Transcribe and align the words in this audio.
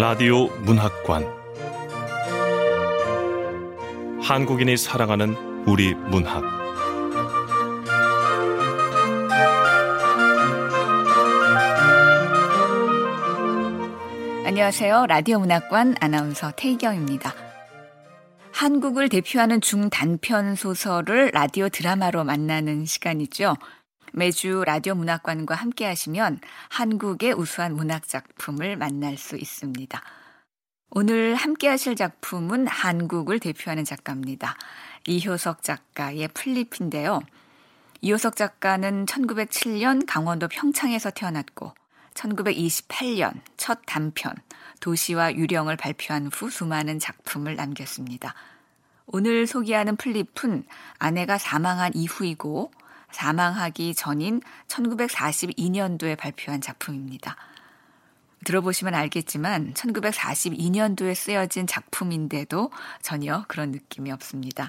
라디오 0.00 0.46
문학관 0.60 1.26
한국인이 4.22 4.76
사랑하는 4.76 5.34
우리 5.66 5.92
문학. 5.92 6.44
안녕하세요. 14.46 15.06
라디오 15.06 15.40
문학관 15.40 15.96
아나운서 16.00 16.52
태희경입니다. 16.52 17.34
한국을 18.52 19.08
대표하는 19.08 19.60
중단편 19.60 20.54
소설을 20.54 21.32
라디오 21.34 21.68
드라마로 21.68 22.22
만나는 22.22 22.84
시간이죠. 22.84 23.56
매주 24.12 24.62
라디오 24.64 24.94
문학관과 24.94 25.54
함께 25.54 25.84
하시면 25.86 26.40
한국의 26.68 27.32
우수한 27.34 27.74
문학 27.74 28.08
작품을 28.08 28.76
만날 28.76 29.16
수 29.16 29.36
있습니다. 29.36 30.00
오늘 30.90 31.34
함께 31.34 31.68
하실 31.68 31.96
작품은 31.96 32.66
한국을 32.66 33.40
대표하는 33.40 33.84
작가입니다. 33.84 34.56
이효석 35.06 35.62
작가의 35.62 36.28
플립인데요. 36.28 37.20
이효석 38.00 38.36
작가는 38.36 39.06
1907년 39.06 40.04
강원도 40.06 40.48
평창에서 40.48 41.10
태어났고 41.10 41.74
1928년 42.14 43.40
첫 43.56 43.80
단편 43.86 44.34
도시와 44.80 45.34
유령을 45.34 45.76
발표한 45.76 46.28
후 46.28 46.50
수많은 46.50 46.98
작품을 46.98 47.56
남겼습니다. 47.56 48.34
오늘 49.06 49.46
소개하는 49.46 49.96
플립은 49.96 50.64
아내가 50.98 51.38
사망한 51.38 51.92
이후이고 51.94 52.70
사망하기 53.10 53.94
전인 53.94 54.40
1942년도에 54.68 56.16
발표한 56.16 56.60
작품입니다. 56.60 57.36
들어보시면 58.44 58.94
알겠지만 58.94 59.74
1942년도에 59.74 61.14
쓰여진 61.14 61.66
작품인데도 61.66 62.70
전혀 63.02 63.44
그런 63.48 63.72
느낌이 63.72 64.12
없습니다. 64.12 64.68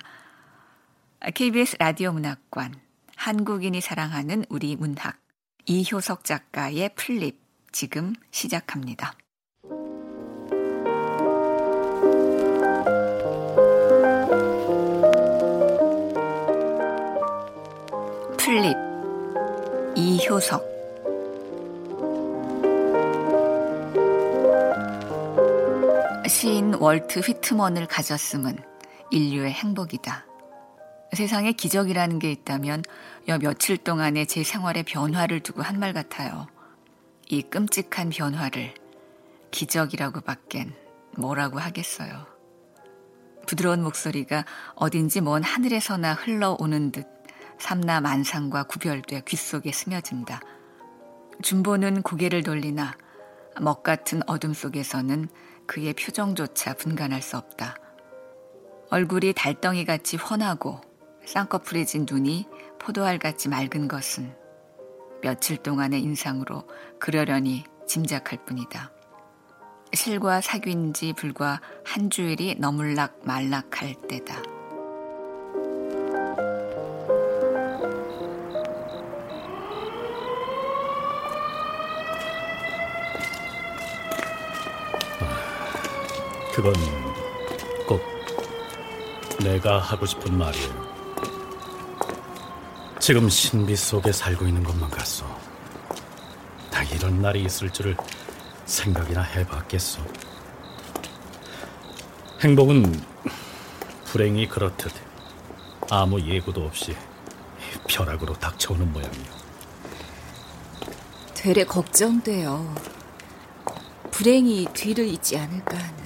KBS 1.33 1.77
라디오 1.79 2.11
문학관, 2.11 2.73
한국인이 3.15 3.79
사랑하는 3.81 4.45
우리 4.49 4.75
문학, 4.75 5.19
이효석 5.65 6.23
작가의 6.23 6.91
풀잎, 6.95 7.39
지금 7.71 8.13
시작합니다. 8.31 9.13
풀잎, 18.49 18.75
이효석 19.95 20.67
시인 26.27 26.73
월트 26.73 27.19
휘트먼을 27.19 27.85
가졌음은 27.85 28.57
인류의 29.11 29.51
행복이다. 29.51 30.25
세상에 31.13 31.51
기적이라는 31.51 32.17
게 32.17 32.31
있다면 32.31 32.81
여 33.27 33.37
며칠 33.37 33.77
동안의 33.77 34.25
제 34.25 34.41
생활의 34.41 34.81
변화를 34.81 35.41
두고 35.41 35.61
한 35.61 35.77
말 35.77 35.93
같아요. 35.93 36.47
이 37.27 37.43
끔찍한 37.43 38.09
변화를 38.09 38.73
기적이라고 39.51 40.21
밖엔 40.21 40.73
뭐라고 41.15 41.59
하겠어요. 41.59 42.25
부드러운 43.45 43.83
목소리가 43.83 44.43
어딘지 44.73 45.21
먼 45.21 45.43
하늘에서나 45.43 46.15
흘러오는 46.15 46.91
듯 46.91 47.18
삼나 47.59 48.01
만상과 48.01 48.63
구별돼 48.63 49.21
귓속에 49.21 49.71
스며든다. 49.71 50.41
준보는 51.41 52.01
고개를 52.01 52.43
돌리나 52.43 52.95
먹 53.61 53.83
같은 53.83 54.21
어둠 54.27 54.53
속에서는 54.53 55.27
그의 55.67 55.93
표정조차 55.93 56.73
분간할 56.73 57.21
수 57.21 57.37
없다. 57.37 57.75
얼굴이 58.89 59.33
달덩이같이 59.33 60.17
훤하고 60.17 60.81
쌍꺼풀해진 61.25 62.07
눈이 62.09 62.47
포도알같이 62.79 63.49
맑은 63.49 63.87
것은 63.87 64.35
며칠 65.21 65.57
동안의 65.57 66.01
인상으로 66.01 66.63
그러려니 66.99 67.65
짐작할 67.85 68.45
뿐이다. 68.45 68.91
실과 69.93 70.41
사귄 70.41 70.93
지 70.93 71.13
불과 71.13 71.61
한 71.83 72.09
주일이 72.09 72.55
너물락 72.57 73.21
말락할 73.25 73.95
때다. 74.07 74.58
그건 86.53 86.73
꼭 87.87 88.01
내가 89.39 89.79
하고 89.79 90.05
싶은 90.05 90.37
말이에요. 90.37 90.89
지금 92.99 93.29
신비 93.29 93.75
속에 93.75 94.11
살고 94.11 94.45
있는 94.45 94.63
것만 94.63 94.89
같소. 94.89 95.25
다 96.69 96.83
이런 96.83 97.21
날이 97.21 97.43
있을 97.43 97.69
줄을 97.69 97.95
생각이나 98.65 99.21
해봤겠소. 99.21 100.01
행복은 102.41 103.03
불행이 104.05 104.47
그렇듯 104.47 104.91
아무 105.89 106.21
예고도 106.21 106.63
없이 106.65 106.95
벼락으로 107.87 108.33
닥쳐오는 108.33 108.91
모양이요. 108.91 109.39
되레 111.33 111.63
걱정돼요. 111.63 112.75
불행이 114.11 114.67
뒤를 114.73 115.07
잇지 115.07 115.37
않을까 115.37 115.77
하는. 115.77 115.98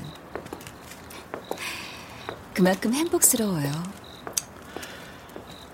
그만큼 2.53 2.93
행복스러워요. 2.93 3.71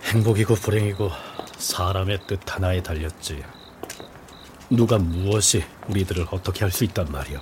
행복이고 0.03 0.55
불행이고 0.55 1.11
사람의 1.57 2.19
뜻 2.27 2.39
하나에 2.45 2.81
달렸지. 2.81 3.43
누가 4.69 4.97
무엇이 4.97 5.63
우리들을 5.87 6.27
어떻게 6.31 6.61
할 6.63 6.71
수 6.71 6.83
있단 6.85 7.11
말이오. 7.11 7.39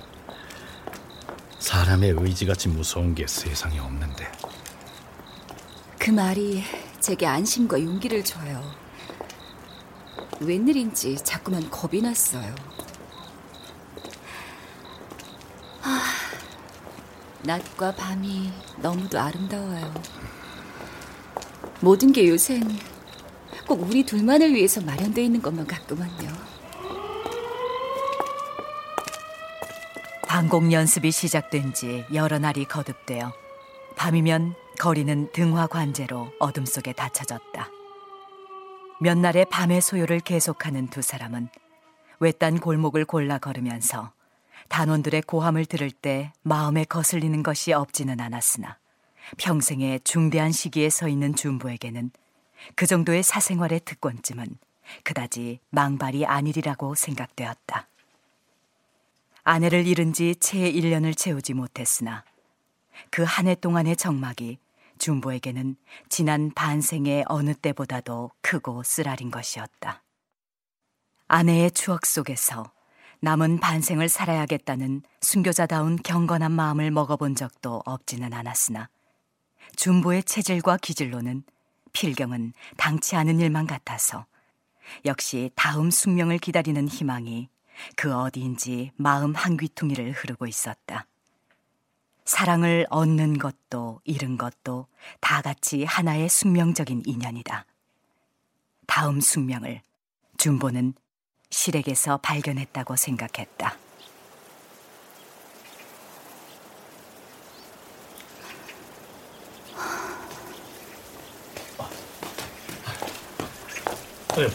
사람의 1.58 2.14
의지같이 2.18 2.68
무서운 2.68 3.14
게 3.14 3.26
세상에 3.26 3.78
없는데. 3.78 4.30
그 5.98 6.10
말이 6.10 6.64
제게 7.00 7.26
안심과 7.26 7.80
용기를 7.82 8.24
줘요. 8.24 8.62
웬일인지 10.40 11.16
자꾸만 11.16 11.68
겁이 11.70 12.00
났어요. 12.00 12.54
낮과 17.48 17.94
밤이 17.94 18.52
너무도 18.76 19.18
아름다워요. 19.18 19.94
모든 21.80 22.12
게 22.12 22.28
요샌 22.28 22.62
꼭 23.66 23.88
우리 23.88 24.04
둘만을 24.04 24.52
위해서 24.52 24.82
마련되어 24.82 25.24
있는 25.24 25.40
것만 25.40 25.66
같구만요. 25.66 26.28
방공 30.26 30.72
연습이 30.72 31.10
시작된 31.10 31.72
지 31.72 32.04
여러 32.12 32.38
날이 32.38 32.66
거듭되어 32.66 33.32
밤이면 33.96 34.54
거리는 34.78 35.32
등화 35.32 35.68
관제로 35.68 36.30
어둠 36.38 36.66
속에 36.66 36.92
닫혀졌다. 36.92 37.70
몇 39.00 39.16
날의 39.16 39.46
밤의 39.50 39.80
소요를 39.80 40.20
계속하는 40.20 40.88
두 40.88 41.00
사람은 41.00 41.48
외딴 42.20 42.60
골목을 42.60 43.06
골라 43.06 43.38
걸으면서 43.38 44.12
단원들의 44.68 45.22
고함을 45.22 45.66
들을 45.66 45.90
때 45.90 46.32
마음에 46.42 46.84
거슬리는 46.84 47.42
것이 47.42 47.72
없지는 47.72 48.20
않았으나 48.20 48.78
평생의 49.38 50.00
중대한 50.04 50.52
시기에 50.52 50.90
서 50.90 51.08
있는 51.08 51.34
준부에게는 51.34 52.10
그 52.74 52.86
정도의 52.86 53.22
사생활의 53.22 53.80
특권쯤은 53.84 54.46
그다지 55.04 55.60
망발이 55.70 56.26
아니리라고 56.26 56.94
생각되었다. 56.94 57.88
아내를 59.44 59.86
잃은 59.86 60.12
지 60.12 60.34
채 60.34 60.70
1년을 60.72 61.16
채우지 61.16 61.54
못했으나 61.54 62.24
그 63.10 63.22
한 63.24 63.46
해 63.46 63.54
동안의 63.54 63.96
정막이 63.96 64.58
준보에게는 64.98 65.76
지난 66.08 66.50
반생의 66.54 67.24
어느 67.28 67.54
때보다도 67.54 68.32
크고 68.42 68.82
쓰라린 68.82 69.30
것이었다. 69.30 70.02
아내의 71.28 71.70
추억 71.70 72.04
속에서 72.06 72.72
남은 73.20 73.58
반생을 73.58 74.08
살아야겠다는 74.08 75.02
순교자다운 75.20 75.96
경건한 75.96 76.52
마음을 76.52 76.90
먹어본 76.90 77.34
적도 77.34 77.82
없지는 77.84 78.32
않았으나 78.32 78.88
준보의 79.76 80.22
체질과 80.22 80.76
기질로는 80.76 81.42
필경은 81.92 82.52
당치 82.76 83.16
않은 83.16 83.40
일만 83.40 83.66
같아서 83.66 84.26
역시 85.04 85.50
다음 85.56 85.90
숙명을 85.90 86.38
기다리는 86.38 86.86
희망이 86.86 87.48
그 87.96 88.14
어디인지 88.14 88.92
마음 88.96 89.34
한 89.34 89.56
귀퉁이를 89.56 90.12
흐르고 90.12 90.46
있었다. 90.46 91.06
사랑을 92.24 92.86
얻는 92.90 93.38
것도 93.38 94.00
잃은 94.04 94.36
것도 94.36 94.86
다 95.20 95.40
같이 95.42 95.84
하나의 95.84 96.28
숙명적인 96.28 97.02
인연이다. 97.06 97.64
다음 98.86 99.20
숙명을 99.20 99.82
준보는 100.36 100.94
실에게서 101.50 102.18
발견했다고 102.18 102.96
생각했다. 102.96 103.76
네, 114.36 114.46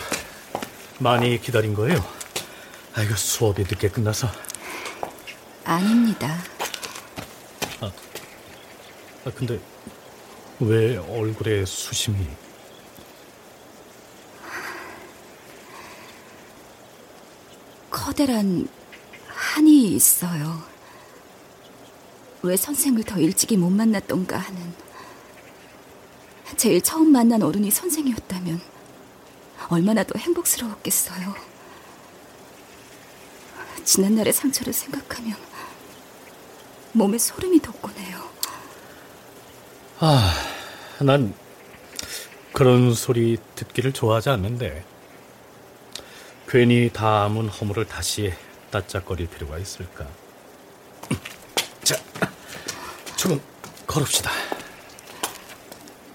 많이 0.99 1.41
기다린 1.41 1.73
거예요? 1.73 1.97
아이고 2.95 3.15
수업이 3.15 3.63
늦게 3.63 3.89
끝나서. 3.89 4.27
아닙니다. 5.65 6.37
아, 7.81 7.91
아 9.25 9.31
근데 9.35 9.59
왜 10.59 10.97
얼굴에 10.97 11.65
수심이? 11.65 12.27
커다란 18.03 18.67
한이 19.27 19.94
있어요. 19.95 20.61
왜 22.41 22.57
선생을 22.57 23.05
더 23.05 23.17
일찍이 23.17 23.55
못 23.55 23.69
만났던가 23.69 24.38
하는. 24.38 24.73
제일 26.57 26.81
처음 26.81 27.13
만난 27.13 27.41
어른이 27.41 27.71
선생이었다면 27.71 28.59
얼마나 29.69 30.03
더 30.03 30.19
행복스러웠겠어요. 30.19 31.33
지난날의 33.85 34.33
상처를 34.33 34.73
생각하면 34.73 35.38
몸에 36.91 37.17
소름이 37.17 37.59
돋고네요. 37.59 38.29
아, 40.00 40.33
난 41.00 41.33
그런 42.51 42.94
소리 42.94 43.38
듣기를 43.55 43.94
좋아하지 43.94 44.29
않는데 44.29 44.83
괜히 46.53 46.88
담은 46.94 47.50
허물을 47.50 47.85
다시 47.85 48.31
따짝거릴 48.69 49.27
필요가 49.27 49.57
있을까? 49.57 50.05
자, 51.83 52.00
조금 53.15 53.41
걸읍시다. 53.88 54.29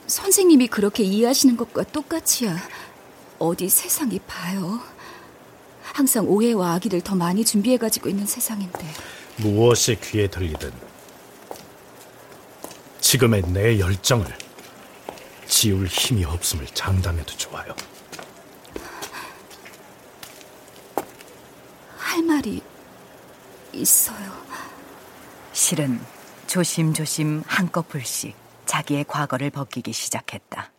선생님이 0.07 0.69
그렇게 0.69 1.03
이해하시는 1.03 1.57
것과 1.57 1.83
똑같이야. 1.83 2.57
어디 3.41 3.69
세상이 3.69 4.21
봐요. 4.29 4.79
항상 5.83 6.29
오해와 6.29 6.75
악의를 6.75 7.01
더 7.01 7.17
많이 7.17 7.45
준비해 7.45 7.77
가지고 7.77 8.09
있는 8.09 8.25
세상인데. 8.25 8.79
무엇이 9.39 9.99
귀에 10.01 10.29
들리든 10.29 10.73
지금의 13.01 13.43
내 13.49 13.81
열정을 13.81 14.25
지울 15.49 15.89
힘이 15.89 16.25
없음을 16.25 16.65
장담해도 16.67 17.37
좋아요. 17.37 17.75
말이 22.29 22.61
있어요. 23.73 24.31
실은 25.53 25.99
조심조심 26.47 27.43
한꺼풀씩 27.47 28.37
자기의 28.67 29.05
과거를 29.09 29.49
벗기기 29.49 29.95
시작했다. 29.95 30.71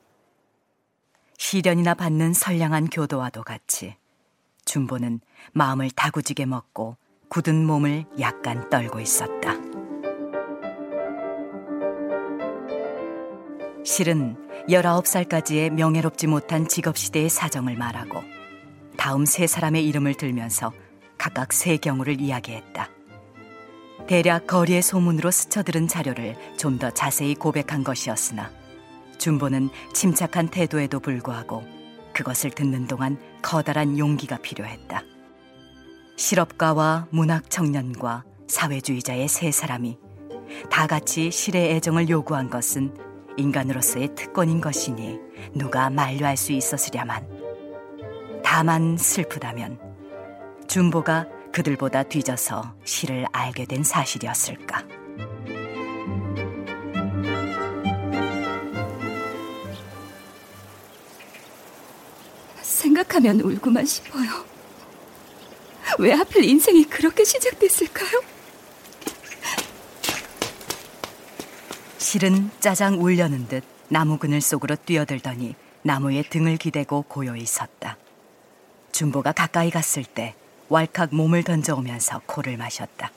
시련이나 1.39 1.95
받는 1.95 2.33
선량한 2.33 2.91
교도와도 2.91 3.43
같이 3.43 3.95
준보는 4.65 5.21
마음을 5.51 5.89
다구지게 5.89 6.45
먹고 6.45 6.97
굳은 7.29 7.65
몸을 7.65 8.05
약간 8.19 8.69
떨고 8.69 8.99
있었다. 8.99 9.55
실은 13.83 14.37
19살까지의 14.67 15.71
명예롭지 15.71 16.27
못한 16.27 16.67
직업시대의 16.67 17.29
사정을 17.29 17.75
말하고 17.75 18.23
다음 18.97 19.25
세 19.25 19.47
사람의 19.47 19.87
이름을 19.87 20.13
들면서 20.13 20.71
각각 21.19 21.53
세 21.53 21.77
경우를 21.77 22.19
이야기했다. 22.19 22.89
대략 24.07 24.47
거리의 24.47 24.81
소문으로 24.81 25.29
스쳐들은 25.29 25.87
자료를 25.87 26.35
좀 26.57 26.79
더 26.79 26.89
자세히 26.89 27.35
고백한 27.35 27.83
것이었으나 27.83 28.49
준보는 29.19 29.69
침착한 29.93 30.47
태도에도 30.47 30.99
불구하고 31.01 31.63
그것을 32.13 32.51
듣는 32.51 32.87
동안 32.87 33.19
커다란 33.41 33.99
용기가 33.99 34.37
필요했다. 34.37 35.03
실업가와 36.15 37.07
문학 37.11 37.49
청년과 37.49 38.23
사회주의자의 38.47 39.27
세 39.27 39.51
사람이 39.51 39.97
다 40.71 40.87
같이 40.87 41.31
실의 41.31 41.71
애정을 41.75 42.09
요구한 42.09 42.49
것은 42.49 42.95
인간으로서의 43.37 44.15
특권인 44.15 44.61
것이니 44.61 45.19
누가 45.53 45.89
만류할 45.89 46.35
수 46.37 46.53
있었으랴만. 46.53 47.27
다만 48.43 48.97
슬프다면 48.97 49.88
준보가 50.69 51.25
그들보다 51.51 52.03
뒤져서 52.03 52.75
실을 52.85 53.25
알게 53.31 53.65
된 53.65 53.83
사실이었을까. 53.83 54.83
생각하면 62.61 63.41
울고만 63.41 63.83
싶어요. 63.83 64.45
왜 65.97 66.13
하필 66.13 66.43
인생이 66.43 66.83
그렇게 66.85 67.23
시작됐을까요? 67.23 68.21
실은 71.97 72.51
짜장 72.59 73.01
울려는 73.01 73.47
듯 73.47 73.63
나무 73.87 74.19
그늘 74.19 74.39
속으로 74.39 74.75
뛰어들더니 74.75 75.55
나무에 75.81 76.21
등을 76.21 76.57
기대고 76.57 77.05
고요히 77.07 77.47
섰다. 77.47 77.97
준보가 78.91 79.31
가까이 79.31 79.71
갔을 79.71 80.03
때 80.03 80.35
왈칵 80.69 81.15
몸을 81.15 81.43
던져오면서 81.43 82.21
코를 82.25 82.57
마셨다. 82.57 83.11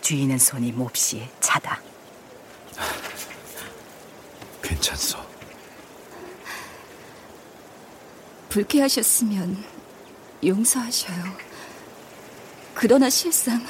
쥐이는 0.00 0.38
손이 0.38 0.72
몹시 0.72 1.28
차다. 1.40 1.80
괜찮소. 4.62 5.18
불쾌하셨으면 8.48 9.64
용서하셔요. 10.44 11.24
그러나 12.74 13.10
실상 13.10 13.64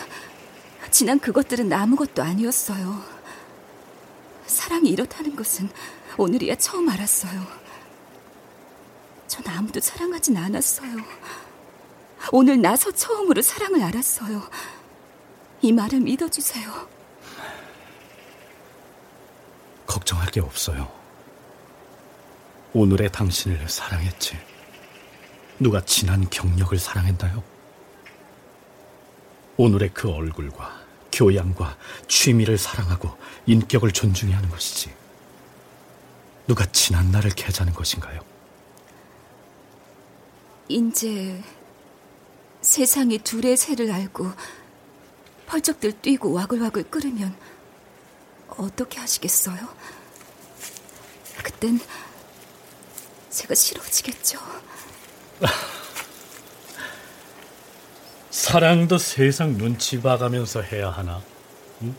지난 0.91 1.19
그것들은 1.19 1.73
아무것도 1.73 2.23
아니었어요. 2.23 3.03
사랑이 4.47 4.91
이렇다는 4.91 5.35
것은 5.35 5.69
오늘이야 6.17 6.55
처음 6.57 6.89
알았어요. 6.89 7.47
전 9.27 9.47
아무도 9.49 9.81
사랑하진 9.81 10.37
않았어요. 10.37 10.97
오늘 12.31 12.61
나서 12.61 12.93
처음으로 12.93 13.43
사랑을 13.43 13.83
알았어요. 13.83 14.43
이 15.63 15.73
말을 15.73 16.01
믿어주세요. 16.01 16.89
걱정할 19.87 20.31
게 20.31 20.41
없어요. 20.41 20.91
오늘의 22.73 23.11
당신을 23.13 23.69
사랑했지. 23.69 24.37
누가 25.59 25.85
지난 25.85 26.29
경력을 26.31 26.77
사랑했나요? 26.79 27.43
오늘의 29.57 29.91
그 29.93 30.11
얼굴과 30.11 30.83
교양과 31.13 31.77
취미를 32.09 32.57
사랑하고 32.57 33.17
인격을 33.47 33.93
존중해야 33.93 34.39
하는 34.39 34.49
것이지. 34.49 34.91
누가 36.47 36.65
지난 36.73 37.11
날을 37.11 37.31
계자는 37.31 37.75
것인가요? 37.75 38.21
이제 40.69 41.43
세상이 42.63 43.19
둘의 43.19 43.57
새를 43.57 43.91
알고 43.91 44.31
펄쩍들 45.47 46.01
뛰고 46.01 46.33
와글와글 46.33 46.85
끓으면 46.85 47.37
어떻게 48.49 49.01
하시겠어요? 49.01 49.57
그땐 51.43 51.81
제가 53.31 53.55
싫어지겠죠. 53.55 54.39
사랑도 58.31 58.97
세상 58.99 59.59
눈치 59.59 60.01
봐가면서 60.01 60.63
해야 60.63 60.91
하나? 60.91 61.21
응? 61.83 61.95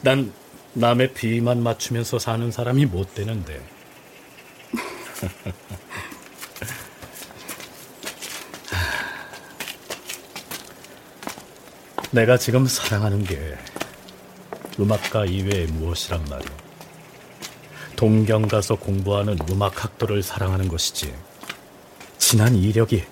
난 0.00 0.32
남의 0.72 1.12
비만 1.12 1.62
맞추면서 1.62 2.18
사는 2.18 2.50
사람이 2.50 2.86
못 2.86 3.14
되는데. 3.14 3.62
내가 12.10 12.38
지금 12.38 12.66
사랑하는 12.66 13.22
게 13.22 13.54
음악가 14.80 15.26
이외에 15.26 15.66
무엇이란 15.66 16.24
말이오. 16.24 16.50
동경 17.96 18.48
가서 18.48 18.76
공부하는 18.76 19.36
음악 19.50 19.84
학도를 19.84 20.22
사랑하는 20.22 20.68
것이지. 20.68 21.12
진한 22.16 22.54
이력이 22.54 23.04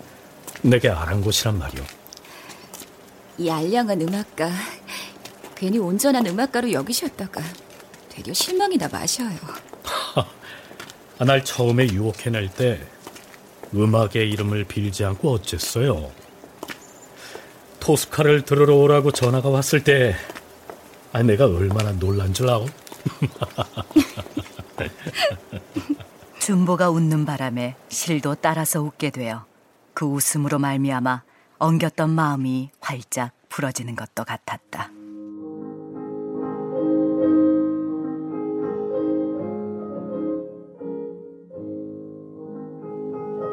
내게 0.62 0.88
아랑곳이란 0.88 1.59
말이오. 1.59 1.85
이 3.38 3.50
알량한 3.50 4.00
음악가, 4.00 4.50
괜히 5.55 5.79
온전한 5.79 6.26
음악가로 6.26 6.73
여기셨다가 6.73 7.43
되려 8.09 8.33
실망이나 8.33 8.88
마셔요. 8.88 9.37
날 11.19 11.45
처음에 11.45 11.87
유혹해낼 11.88 12.49
때 12.49 12.81
음악의 13.75 14.31
이름을 14.31 14.65
빌지 14.65 15.05
않고 15.05 15.33
어쨌어요. 15.33 16.11
토스카를 17.87 18.43
들으러 18.43 18.75
오라고 18.75 19.12
전화가 19.12 19.49
왔을 19.49 19.83
때 19.85 20.16
아, 21.12 21.23
내가 21.23 21.47
얼마나 21.47 21.93
놀란 21.93 22.35
줄 22.35 22.50
아오? 22.50 22.66
준보가 26.40 26.90
웃는 26.90 27.25
바람에 27.25 27.76
실도 27.88 28.35
따라서 28.35 28.83
웃게 28.83 29.11
되어 29.11 29.47
그 29.95 30.05
웃음으로 30.05 30.59
말미암아 30.59 31.23
엉겼던 31.59 32.11
마음이 32.11 32.71
활짝 32.81 33.31
풀어지는 33.49 33.95
것도 33.95 34.25
같았다. 34.25 34.90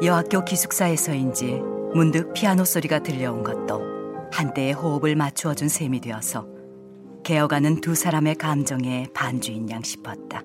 여학교 0.04 0.44
기숙사에서인지 0.44 1.62
문득 1.94 2.34
피아노 2.34 2.66
소리가 2.66 3.04
들려온 3.04 3.44
것도 3.44 3.93
한때의 4.34 4.74
호흡을 4.74 5.16
맞추어 5.16 5.54
준 5.54 5.70
셈이 5.70 6.02
되어서 6.02 6.48
개어가는 7.24 7.82
두 7.82 7.94
사람의 7.94 8.36
감정에 8.36 9.08
반주인 9.14 9.70
양 9.70 9.84
싶었다. 9.84 10.42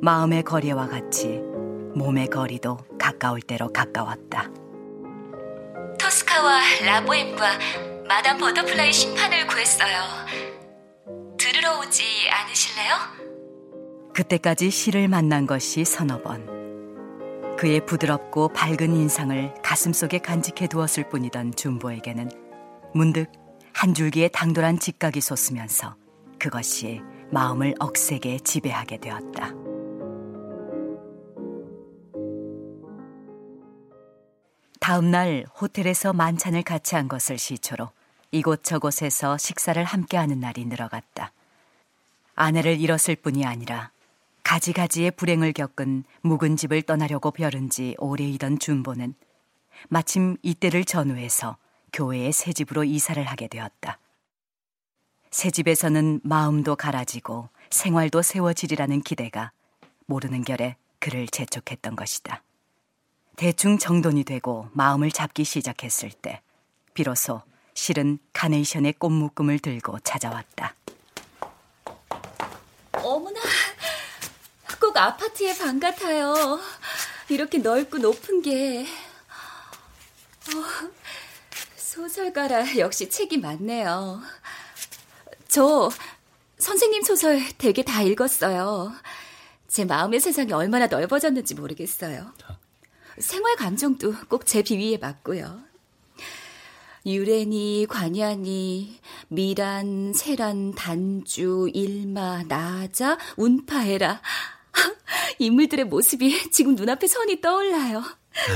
마음의 0.00 0.44
거리와 0.44 0.86
같이 0.86 1.40
몸의 1.94 2.28
거리도 2.28 2.78
가까울 2.98 3.42
대로 3.42 3.68
가까웠다. 3.72 4.48
토스카와 5.98 6.60
라보엠과 6.86 7.58
마담 8.06 8.38
버터플라이 8.38 8.92
신판을 8.92 9.46
구했어요. 9.48 10.02
들으러 11.36 11.80
오지 11.80 12.04
않으실래요? 12.30 12.94
그때까지 14.14 14.70
실을 14.70 15.08
만난 15.08 15.46
것이 15.46 15.84
서너 15.84 16.22
번. 16.22 16.57
그의 17.58 17.84
부드럽고 17.84 18.50
밝은 18.50 18.94
인상을 18.94 19.54
가슴속에 19.64 20.18
간직해 20.20 20.68
두었을 20.68 21.08
뿐이던 21.08 21.56
준보에게는 21.56 22.30
문득 22.94 23.32
한 23.72 23.94
줄기의 23.94 24.30
당돌한 24.32 24.78
직각이 24.78 25.20
솟으면서 25.20 25.96
그것이 26.38 27.00
마음을 27.32 27.74
억세게 27.80 28.38
지배하게 28.38 28.98
되었다. 28.98 29.52
다음 34.78 35.10
날 35.10 35.44
호텔에서 35.60 36.12
만찬을 36.12 36.62
같이 36.62 36.94
한 36.94 37.08
것을 37.08 37.38
시초로 37.38 37.90
이곳저곳에서 38.30 39.36
식사를 39.36 39.82
함께하는 39.82 40.38
날이 40.38 40.64
늘어갔다. 40.64 41.32
아내를 42.36 42.78
잃었을 42.78 43.16
뿐이 43.16 43.44
아니라 43.44 43.90
가지가지의 44.48 45.10
불행을 45.10 45.52
겪은 45.52 46.04
묵은 46.22 46.56
집을 46.56 46.80
떠나려고 46.80 47.32
벼른 47.32 47.68
지 47.68 47.94
오래이던 47.98 48.58
준보는 48.58 49.14
마침 49.90 50.38
이때를 50.42 50.86
전후해서 50.86 51.58
교회의 51.92 52.32
새 52.32 52.54
집으로 52.54 52.82
이사를 52.84 53.22
하게 53.22 53.46
되었다. 53.46 53.98
새 55.30 55.50
집에서는 55.50 56.22
마음도 56.24 56.76
갈아지고 56.76 57.50
생활도 57.68 58.22
세워지리라는 58.22 59.02
기대가 59.02 59.52
모르는 60.06 60.44
결에 60.44 60.76
그를 60.98 61.26
재촉했던 61.28 61.94
것이다. 61.94 62.42
대충 63.36 63.76
정돈이 63.76 64.24
되고 64.24 64.70
마음을 64.72 65.10
잡기 65.10 65.44
시작했을 65.44 66.10
때 66.10 66.40
비로소 66.94 67.42
실은 67.74 68.18
카네이션의 68.32 68.94
꽃묶음을 68.94 69.58
들고 69.58 69.98
찾아왔다. 70.00 70.74
어머나, 72.94 73.40
꼭 74.80 74.96
아파트의 74.96 75.56
방 75.58 75.80
같아요. 75.80 76.60
이렇게 77.28 77.58
넓고 77.58 77.98
높은 77.98 78.42
게. 78.42 78.86
어, 80.48 80.90
소설가라 81.76 82.78
역시 82.78 83.08
책이 83.08 83.38
많네요. 83.38 84.20
저 85.48 85.90
선생님 86.58 87.02
소설 87.02 87.40
되게 87.58 87.82
다 87.82 88.02
읽었어요. 88.02 88.92
제 89.68 89.84
마음의 89.84 90.20
세상이 90.20 90.52
얼마나 90.52 90.86
넓어졌는지 90.86 91.54
모르겠어요. 91.54 92.32
생활 93.18 93.56
감정도 93.56 94.14
꼭 94.28 94.44
제 94.46 94.62
비위에 94.62 94.96
맞고요. 94.98 95.60
유래니, 97.06 97.86
관야니, 97.88 99.00
미란, 99.28 100.12
세란, 100.14 100.74
단주, 100.74 101.70
일마, 101.72 102.42
나자, 102.44 103.18
운파해라. 103.36 104.20
인물들의 105.38 105.84
모습이 105.86 106.50
지금 106.50 106.74
눈앞에 106.74 107.06
선이 107.06 107.40
떠올라요. 107.40 107.98
에이, 107.98 108.54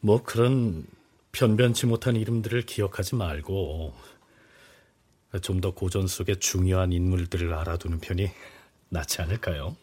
뭐 0.00 0.22
그런 0.22 0.86
변변치 1.32 1.86
못한 1.86 2.16
이름들을 2.16 2.62
기억하지 2.62 3.14
말고 3.16 3.94
좀 5.42 5.60
더 5.60 5.72
고전 5.72 6.06
속의 6.08 6.40
중요한 6.40 6.92
인물들을 6.92 7.52
알아두는 7.54 8.00
편이 8.00 8.30
낫지 8.88 9.22
않을까요? 9.22 9.76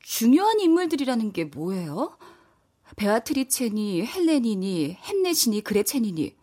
중요한 0.00 0.60
인물들이라는 0.60 1.32
게 1.32 1.44
뭐예요? 1.44 2.16
베아트리체니, 2.96 4.04
헬레니니, 4.04 4.98
햄넷이니, 5.00 5.62
그레첸이니 5.62 6.36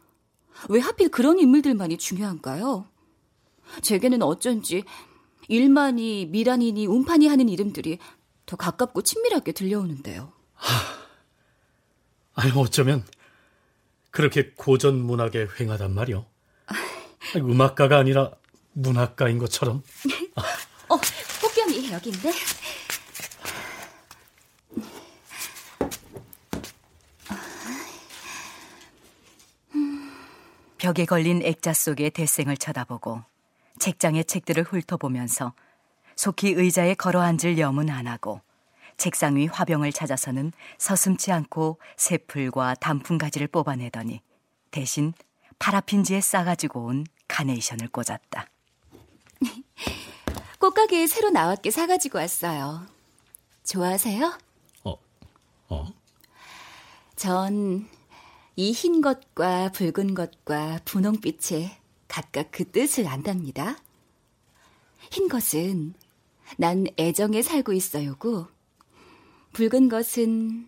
왜 0.70 0.80
하필 0.80 1.10
그런 1.10 1.40
인물들만이 1.40 1.98
중요한가요? 1.98 2.86
제게는 3.82 4.24
어쩐지 4.24 4.84
일만이, 5.48 6.26
미란이니, 6.26 6.88
운판이 6.88 7.28
하는 7.28 7.48
이름들이 7.48 8.00
더 8.50 8.56
가깝고 8.56 9.04
친밀하게 9.04 9.52
들려오는데요. 9.52 10.34
하, 10.56 10.76
아니 12.34 12.52
어쩌면 12.56 13.06
그렇게 14.10 14.54
고전 14.58 14.96
문학에 14.96 15.48
횡하단 15.60 15.94
말이오. 15.94 16.26
음악가가 17.36 18.00
아니라 18.00 18.32
문학가인 18.74 19.38
것처럼. 19.38 19.84
어, 20.90 20.98
꽃병이 21.42 21.92
여기 21.92 22.10
있네. 22.10 22.34
벽에 30.80 31.06
걸린 31.06 31.44
액자 31.44 31.72
속의 31.72 32.10
대생을 32.12 32.58
쳐다보고 32.58 33.22
책장의 33.78 34.26
책들을 34.26 34.64
훑어보면서 34.64 35.54
속히 36.20 36.50
의자에 36.50 36.96
걸어 36.96 37.22
앉을 37.22 37.58
염은 37.58 37.90
안 37.90 38.06
하고 38.06 38.42
책상 38.98 39.38
위 39.38 39.46
화병을 39.46 39.94
찾아서는 39.94 40.52
서슴지 40.78 41.32
않고 41.32 41.80
새풀과 41.96 42.76
단풍가지를 42.76 43.48
뽑아내더니 43.48 44.20
대신 44.70 45.14
파라핀지에 45.60 46.20
싸가지고 46.20 46.84
온 46.88 47.06
카네이션을 47.30 47.88
꽂았다. 47.88 48.50
꽃가게에 50.60 51.08
새로 51.08 51.30
나왔게 51.30 51.72
사가지고 51.72 52.18
왔어요. 52.18 52.86
좋아하세요? 53.64 54.38
어, 54.84 54.96
어? 55.70 55.88
전 57.16 57.88
이 58.58 58.74
흰 58.74 59.00
것과 59.00 59.70
붉은 59.70 60.16
것과 60.16 60.82
분홍빛에 60.84 61.78
각각 62.10 62.50
그 62.52 62.70
뜻을 62.70 63.08
안답니다. 63.08 63.78
흰 65.12 65.30
것은 65.30 65.94
난 66.58 66.86
애정에 66.98 67.42
살고 67.42 67.74
있어요고, 67.74 68.48
붉은 69.54 69.90
것은 69.90 70.68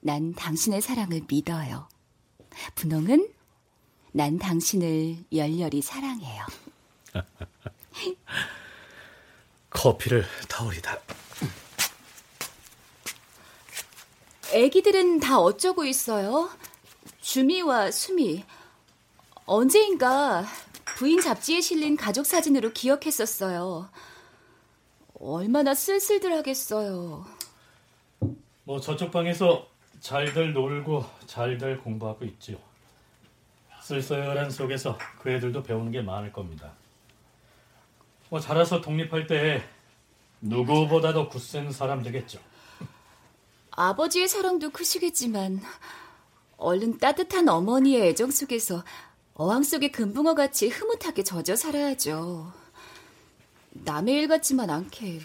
난 0.00 0.34
당신의 0.34 0.80
사랑을 0.80 1.22
믿어요. 1.28 1.88
분홍은 2.74 3.28
난 4.12 4.38
당신을 4.38 5.24
열렬히 5.32 5.82
사랑해요. 5.82 6.46
커피를 9.70 10.24
타오리다. 10.48 10.98
애기들은 14.52 15.18
다 15.18 15.40
어쩌고 15.40 15.84
있어요? 15.84 16.48
주미와 17.20 17.90
수미. 17.90 18.44
언제인가 19.46 20.44
부인 20.84 21.20
잡지에 21.20 21.60
실린 21.60 21.96
가족 21.96 22.24
사진으로 22.24 22.72
기억했었어요. 22.72 23.90
얼마나 25.32 25.74
쓸쓸들 25.74 26.32
하겠어요. 26.34 27.24
뭐 28.64 28.80
저쪽 28.80 29.10
방에서 29.10 29.66
잘들 30.00 30.52
놀고 30.52 31.04
잘들 31.26 31.78
공부하고 31.80 32.26
있지요. 32.26 32.58
쓸쓸한 33.82 34.50
속에서 34.50 34.98
그 35.20 35.30
애들도 35.30 35.62
배우는 35.62 35.92
게 35.92 36.02
많을 36.02 36.32
겁니다. 36.32 36.72
뭐 38.28 38.38
자라서 38.38 38.80
독립할 38.80 39.26
때 39.26 39.62
누구보다도 40.42 41.28
굳센 41.30 41.72
사람 41.72 42.02
되겠죠. 42.02 42.38
아버지의 43.70 44.28
사랑도 44.28 44.70
크시겠지만 44.70 45.60
얼른 46.58 46.98
따뜻한 46.98 47.48
어머니의 47.48 48.08
애정 48.08 48.30
속에서 48.30 48.84
어항 49.34 49.62
속의 49.62 49.90
금붕어 49.90 50.34
같이 50.34 50.68
흐뭇하게 50.68 51.22
젖어 51.24 51.56
살아야죠. 51.56 52.63
남의 53.74 54.14
일 54.14 54.28
같지만 54.28 54.70
않게 54.70 55.20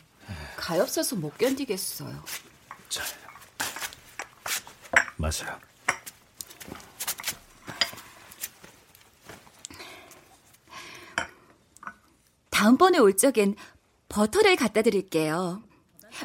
가엾어서 0.58 1.16
못 1.16 1.38
견디겠어요. 1.38 2.22
자, 2.90 3.04
마셔. 5.18 5.46
다음번에 12.50 12.98
올 12.98 13.16
적엔 13.16 13.56
버터를 14.10 14.58
갖다 14.58 14.82
드릴게요. 14.82 15.64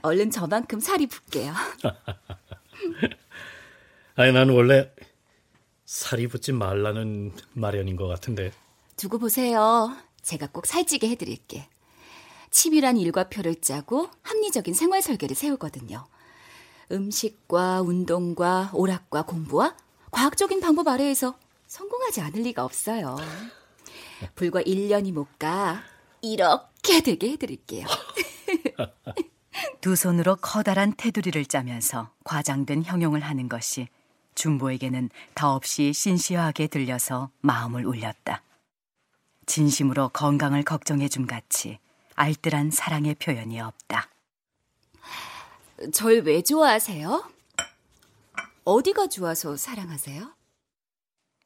얼른 0.03 0.33
저만큼 0.33 0.81
살이 0.81 1.07
붙게요. 1.07 1.55
아니, 4.17 4.33
난 4.33 4.49
원래 4.49 4.91
살이 5.85 6.27
붙지 6.27 6.51
말라는 6.53 7.37
마련인 7.53 7.95
것 7.97 8.09
같은데. 8.09 8.51
두고 8.97 9.19
보세요. 9.19 9.95
제가 10.23 10.49
꼭 10.49 10.67
살찌게 10.67 11.09
해드릴게. 11.11 11.69
치밀한 12.59 12.97
일과표를 12.97 13.61
짜고 13.61 14.09
합리적인 14.23 14.75
생활 14.75 15.03
설계를 15.03 15.35
세우거든요. 15.35 16.07
음식과 16.93 17.83
운동과 17.83 18.71
오락과 18.73 19.23
공부와 19.23 19.77
과학적인 20.13 20.61
방법 20.61 20.87
아래에서 20.87 21.37
성공하지 21.67 22.21
않을 22.21 22.43
리가 22.43 22.65
없어요. 22.65 23.17
불과 24.37 24.63
1년이 24.63 25.13
못 25.13 25.27
가 25.37 25.83
이렇게 26.23 27.01
되게 27.03 27.33
해드릴게요. 27.33 27.87
두 29.81 29.97
손으로 29.97 30.37
커다란 30.37 30.95
테두리를 30.97 31.45
짜면서 31.47 32.11
과장된 32.23 32.85
형용을 32.85 33.21
하는 33.21 33.49
것이 33.49 33.89
준보에게는 34.37 35.11
더없이 35.35 35.93
신시하게 35.93 36.69
들려서 36.69 37.31
마음을 37.41 37.85
울렸다. 37.85 38.43
진심으로 39.47 40.11
건강을 40.11 40.63
걱정해 40.63 41.09
줌 41.09 41.27
같이 41.27 41.79
알뜰한 42.15 42.71
사랑의 42.71 43.15
표현이 43.17 43.61
없다. 43.61 44.09
절 45.93 46.23
왜 46.25 46.43
좋아하세요? 46.43 47.31
어디가 48.65 49.09
좋아서 49.09 49.57
사랑하세요? 49.57 50.33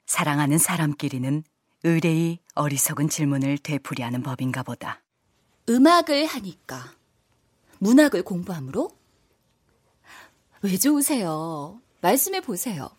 사랑하는 0.06 0.58
사람끼리는 0.58 1.42
의뢰의 1.84 2.38
어리석은 2.54 3.08
질문을 3.08 3.58
되풀이하는 3.58 4.22
법인가 4.22 4.62
보다. 4.62 5.02
음악을 5.68 6.26
하니까. 6.26 6.94
문학을 7.78 8.22
공부함으로? 8.22 8.90
왜 10.62 10.76
좋으세요? 10.76 11.80
말씀해 12.00 12.40
보세요. 12.40 12.90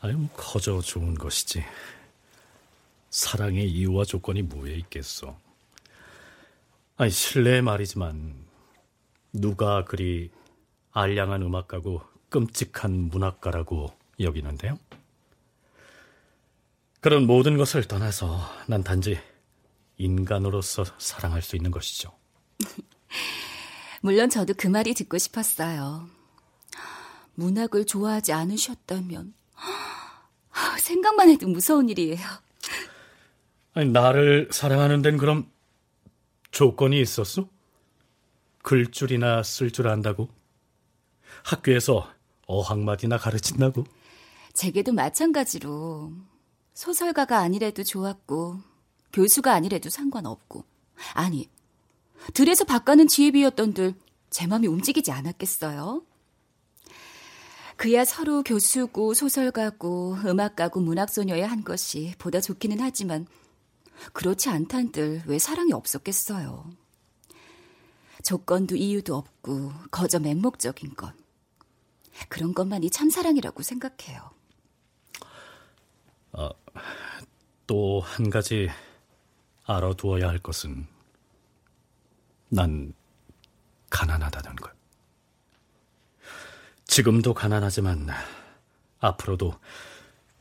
아유, 0.00 0.16
뭐 0.16 0.28
커져 0.36 0.80
좋은 0.80 1.14
것이지. 1.14 1.64
사랑의 3.10 3.70
이유와 3.70 4.04
조건이 4.04 4.42
뭐에 4.42 4.74
있겠어. 4.76 5.38
아니, 6.96 7.10
실례 7.10 7.60
말이지만, 7.60 8.34
누가 9.32 9.84
그리 9.84 10.30
알량한 10.92 11.42
음악가고 11.42 12.02
끔찍한 12.28 13.08
문학가라고 13.10 13.92
여기는데요? 14.20 14.78
그런 17.00 17.26
모든 17.26 17.56
것을 17.56 17.82
떠나서 17.88 18.40
난 18.68 18.84
단지 18.84 19.18
인간으로서 19.98 20.84
사랑할 20.98 21.42
수 21.42 21.56
있는 21.56 21.72
것이죠. 21.72 22.12
물론 24.00 24.30
저도 24.30 24.54
그 24.56 24.68
말이 24.68 24.94
듣고 24.94 25.18
싶었어요. 25.18 26.08
문학을 27.34 27.86
좋아하지 27.86 28.32
않으셨다면 28.32 29.34
생각만 30.80 31.28
해도 31.28 31.48
무서운 31.48 31.88
일이에요. 31.88 32.24
아니, 33.74 33.90
나를 33.90 34.48
사랑하는 34.52 35.02
데는 35.02 35.18
그럼 35.18 35.50
조건이 36.54 37.00
있었어? 37.00 37.48
글 38.62 38.92
줄이나 38.92 39.42
쓸 39.42 39.72
줄 39.72 39.88
안다고? 39.88 40.28
학교에서 41.42 42.08
어학마디나 42.46 43.18
가르친다고? 43.18 43.82
제게도 44.52 44.92
마찬가지로 44.92 46.12
소설가가 46.72 47.38
아니래도 47.38 47.82
좋았고 47.82 48.60
교수가 49.12 49.52
아니래도 49.52 49.90
상관없고 49.90 50.64
아니 51.14 51.50
들에서 52.34 52.64
바가는 52.64 53.08
지혜비였던들 53.08 53.94
제 54.30 54.46
맘이 54.46 54.68
움직이지 54.68 55.10
않았겠어요? 55.10 56.04
그야 57.76 58.04
서로 58.04 58.44
교수고 58.44 59.14
소설가고 59.14 60.18
음악가고 60.24 60.78
문학소녀야 60.78 61.50
한 61.50 61.64
것이 61.64 62.14
보다 62.18 62.40
좋기는 62.40 62.78
하지만 62.78 63.26
그렇지 64.12 64.48
않단들 64.48 65.22
왜 65.26 65.38
사랑이 65.38 65.72
없었겠어요? 65.72 66.70
조건도 68.22 68.76
이유도 68.76 69.16
없고 69.16 69.72
거저 69.90 70.18
맹목적인 70.18 70.94
것. 70.94 71.12
그런 72.28 72.54
것만이 72.54 72.90
참사랑이라고 72.90 73.62
생각해요. 73.62 74.30
어, 76.32 76.50
또한 77.66 78.30
가지 78.30 78.68
알아두어야 79.64 80.28
할 80.28 80.38
것은 80.38 80.86
난 82.48 82.94
가난하다는 83.90 84.56
것. 84.56 84.72
지금도 86.86 87.34
가난하지만 87.34 88.08
앞으로도 89.00 89.54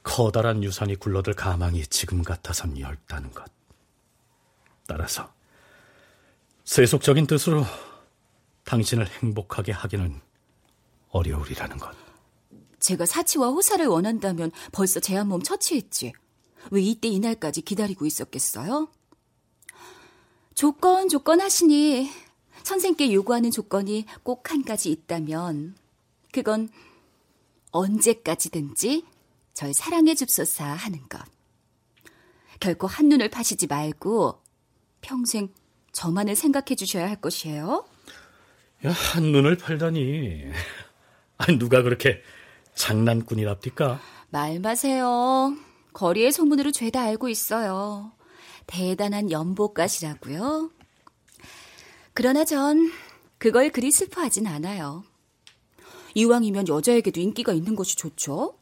커다란 0.04 0.64
유산이 0.64 0.96
굴러들 0.98 1.34
가망이 1.34 1.86
지금 1.88 2.24
같아선 2.24 2.78
열다는 2.78 3.32
것. 3.32 3.46
따라서 4.86 5.32
세속적인 6.66 7.28
뜻으로 7.28 7.64
당신을 8.66 9.08
행복하게 9.08 9.72
하기는 9.72 10.22
어려우리라는 11.10 11.78
것. 11.78 11.96
제가 12.80 13.06
사치와 13.06 13.50
호사를 13.50 13.86
원한다면 13.86 14.52
벌써 14.72 15.00
제 15.00 15.16
한 15.16 15.28
몸 15.28 15.42
처치했지. 15.42 16.14
왜 16.72 16.82
이때 16.82 17.08
이날까지 17.08 17.62
기다리고 17.62 18.06
있었겠어요? 18.06 18.90
조건, 20.54 21.10
조건 21.10 21.42
하시니 21.42 22.10
선생께 22.64 23.14
요구하는 23.14 23.52
조건이 23.52 24.06
꼭 24.24 24.50
한 24.52 24.64
가지 24.64 24.92
있다면 24.92 25.76
그건 26.32 26.70
언제까지든지 27.72 29.06
절 29.54 29.74
사랑해 29.74 30.16
줍소사 30.16 30.66
하는 30.66 31.08
것. 31.08 31.22
결코 32.60 32.88
한눈을 32.88 33.30
파시지 33.30 33.68
말고 33.68 34.42
평생 35.02 35.54
저만을 35.92 36.36
생각해 36.36 36.76
주셔야 36.76 37.08
할 37.08 37.18
것이에요. 37.22 37.86
야, 38.86 38.92
한눈을 38.92 39.58
팔다니. 39.58 40.44
아니, 41.38 41.60
누가 41.60 41.82
그렇게 41.84 42.22
장난꾼이랍니까? 42.76 44.00
말 44.30 44.60
마세요. 44.60 45.56
거리의 45.94 46.32
소문으로 46.32 46.72
죄다 46.72 47.02
알고 47.02 47.30
있어요. 47.30 48.12
대단한 48.66 49.30
연복가시라고요. 49.30 50.72
그러나 52.14 52.46
전 52.46 52.92
그걸 53.38 53.70
그리 53.70 53.92
슬퍼하진 53.92 54.48
않아요. 54.48 55.04
이왕이면 56.16 56.68
여자에게도 56.68 57.20
인기가 57.20 57.54
있는 57.54 57.76
것이 57.76 57.96
좋죠. 57.96 58.58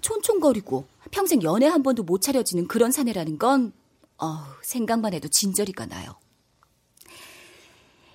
촌촌거리고 0.00 0.86
평생 1.10 1.42
연애 1.42 1.66
한 1.66 1.82
번도 1.82 2.02
못 2.02 2.22
차려지는 2.22 2.68
그런 2.68 2.90
사내라는 2.90 3.38
건 3.38 3.72
어, 4.18 4.44
생각만 4.62 5.14
해도 5.14 5.28
진저리가 5.28 5.86
나요. 5.86 6.16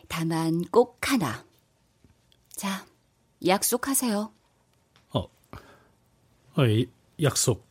다만 0.07 0.61
꼭 0.71 0.97
하나. 1.01 1.45
자, 2.55 2.85
약속하세요. 3.45 4.31
어, 5.13 5.19
어 5.19 6.65
이, 6.65 6.89
약속 7.21 7.67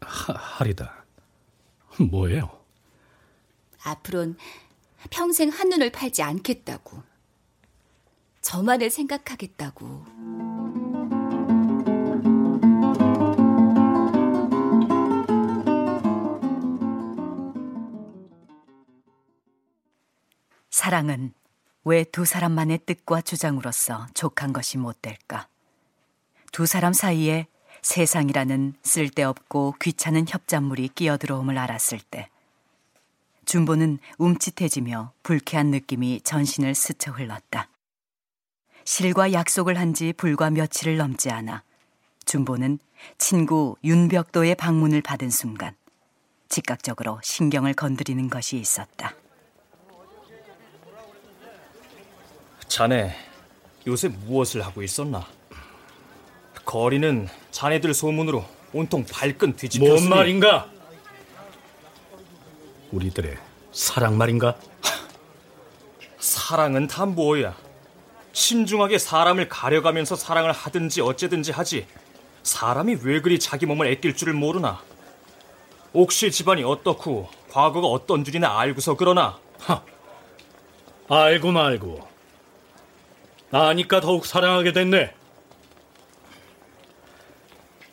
하, 0.00 0.32
하리다. 0.32 1.04
뭐예요? 2.10 2.64
앞으론 3.82 4.36
평생 5.10 5.50
한눈을 5.50 5.92
팔지 5.92 6.22
않겠다고. 6.22 7.02
저만을 8.40 8.90
생각하겠다고. 8.90 11.13
사랑은 20.74 21.32
왜 21.84 22.02
두 22.02 22.24
사람만의 22.24 22.80
뜻과 22.84 23.20
주장으로서 23.20 24.08
족한 24.12 24.52
것이 24.52 24.76
못 24.76 25.00
될까? 25.00 25.46
두 26.50 26.66
사람 26.66 26.92
사이에 26.92 27.46
세상이라는 27.82 28.74
쓸데없고 28.82 29.76
귀찮은 29.80 30.24
협잡물이 30.28 30.88
끼어들어옴을 30.88 31.56
알았을 31.58 32.00
때 32.00 32.28
준보는 33.44 34.00
움찔해지며 34.18 35.12
불쾌한 35.22 35.68
느낌이 35.70 36.22
전신을 36.22 36.74
스쳐 36.74 37.12
흘렀다. 37.12 37.68
실과 38.84 39.32
약속을 39.32 39.78
한 39.78 39.94
지 39.94 40.12
불과 40.12 40.50
며칠을 40.50 40.96
넘지 40.96 41.30
않아 41.30 41.62
준보는 42.24 42.80
친구 43.18 43.76
윤벽도의 43.84 44.56
방문을 44.56 45.02
받은 45.02 45.30
순간 45.30 45.76
즉각적으로 46.48 47.20
신경을 47.22 47.74
건드리는 47.74 48.28
것이 48.28 48.56
있었다. 48.58 49.14
자네 52.74 53.14
요새 53.86 54.08
무엇을 54.08 54.66
하고 54.66 54.82
있었나? 54.82 55.24
거리는 56.64 57.28
자네들 57.52 57.94
소문으로 57.94 58.44
온통 58.72 59.06
발끈 59.06 59.54
뒤집혔으니 59.54 60.08
뭔 60.08 60.08
말인가? 60.08 60.68
우리들의 62.90 63.38
사랑 63.70 64.18
말인가? 64.18 64.56
사랑은 66.18 66.88
다 66.88 67.06
뭐야? 67.06 67.56
신중하게 68.32 68.98
사람을 68.98 69.48
가려가면서 69.48 70.16
사랑을 70.16 70.50
하든지 70.50 71.00
어째든지 71.00 71.52
하지 71.52 71.86
사람이 72.42 72.96
왜 73.04 73.20
그리 73.20 73.38
자기 73.38 73.66
몸을 73.66 73.88
아낄 73.88 74.16
줄을 74.16 74.32
모르나? 74.32 74.82
옥시 75.92 76.32
집안이 76.32 76.64
어떻고 76.64 77.28
과거가 77.52 77.86
어떤 77.86 78.24
줄이나 78.24 78.58
알고서 78.58 78.96
그러나 78.96 79.38
하, 79.60 79.80
알고 81.08 81.52
말고 81.52 82.13
아니까 83.62 84.00
더욱 84.00 84.26
사랑하게 84.26 84.72
됐네. 84.72 85.14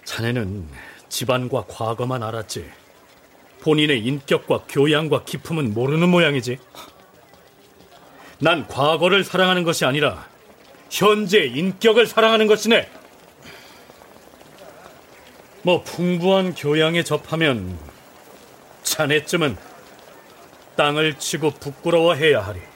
자네는 0.04 0.68
집안과 1.08 1.66
과거만 1.68 2.24
알았지. 2.24 2.68
본인의 3.62 4.00
인격과 4.00 4.64
교양과 4.68 5.24
기품은 5.24 5.76
모르는 5.76 6.10
모양이지. 6.10 6.58
난 8.40 8.68
과거를 8.68 9.24
사랑하는 9.24 9.64
것이 9.64 9.86
아니라 9.86 10.28
현재 10.90 11.46
인격을 11.46 12.08
사랑하는 12.08 12.48
것이네. 12.48 12.90
뭐 15.62 15.84
풍부한 15.84 16.56
교양에 16.56 17.04
접하면 17.04 17.78
자네쯤은 18.82 19.56
땅을 20.76 21.20
치고 21.20 21.52
부끄러워해야 21.52 22.42
하리. 22.42 22.71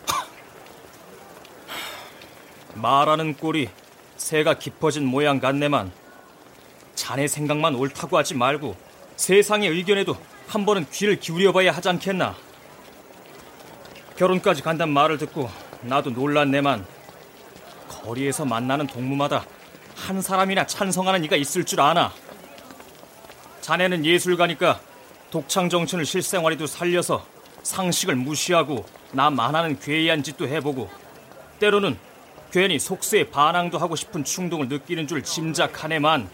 말하는 2.76 3.36
꼴이 3.36 3.70
새가 4.18 4.56
깊어진 4.56 5.06
모양 5.06 5.40
같네만 5.40 5.92
자네 6.94 7.28
생각만 7.28 7.76
옳다고 7.76 8.18
하지 8.18 8.36
말고 8.36 8.76
세상의 9.16 9.70
의견에도 9.70 10.16
한 10.48 10.66
번은 10.66 10.86
귀를 10.92 11.20
기울여봐야 11.20 11.72
하지 11.72 11.90
않겠나. 11.90 12.36
결혼까지 14.18 14.62
간단 14.62 14.90
말을 14.90 15.18
듣고 15.18 15.50
나도 15.82 16.12
놀랐네만 16.12 16.86
거리에서 17.90 18.46
만나는 18.46 18.88
동무마다 18.88 19.46
한 19.96 20.22
사람이나 20.22 20.68
찬성하는 20.68 21.24
이가 21.24 21.36
있을 21.36 21.64
줄 21.66 21.82
아나. 21.82 22.12
자네는 23.62 24.06
예술가니까 24.06 24.80
독창 25.32 25.70
정신을 25.70 26.06
실생활에도 26.06 26.68
살려서 26.68 27.26
상식을 27.64 28.16
무시하고 28.16 28.86
나만 29.12 29.56
하는 29.56 29.80
괴이한 29.80 30.24
짓도 30.24 30.48
해보고 30.48 30.90
때로는 31.60 31.98
괜히 32.56 32.80
속세에 32.80 33.32
반항도 33.32 33.78
하고 33.78 33.98
싶은 33.98 34.24
충동을 34.24 34.70
느끼는 34.70 35.08
줄 35.08 35.22
짐작하네만 35.22 36.30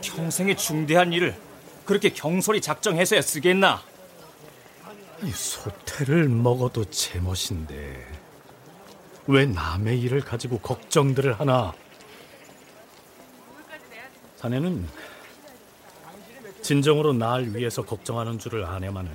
평생의 0.00 0.56
중대한 0.56 1.12
일을 1.12 1.36
그렇게 1.84 2.08
경솔히 2.08 2.62
작정해서야 2.62 3.20
쓰겠나? 3.20 3.82
이 5.24 5.30
소태를 5.30 6.30
먹어도 6.30 6.86
제멋인데 6.86 8.06
왜 9.26 9.44
남의 9.44 10.00
일을 10.00 10.22
가지고 10.22 10.58
걱정들을 10.60 11.38
하나? 11.38 11.74
자네는 14.36 14.88
진정으로 16.62 17.12
날 17.12 17.54
위해서 17.54 17.82
걱정하는 17.82 18.38
줄을 18.38 18.64
아네마는 18.64 19.10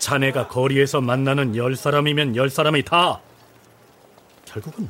자네가 0.00 0.48
거리에서 0.48 1.00
만나는 1.00 1.54
열 1.54 1.76
사람이면 1.76 2.34
열 2.34 2.50
사람이 2.50 2.82
다 2.82 3.20
결국은 4.56 4.88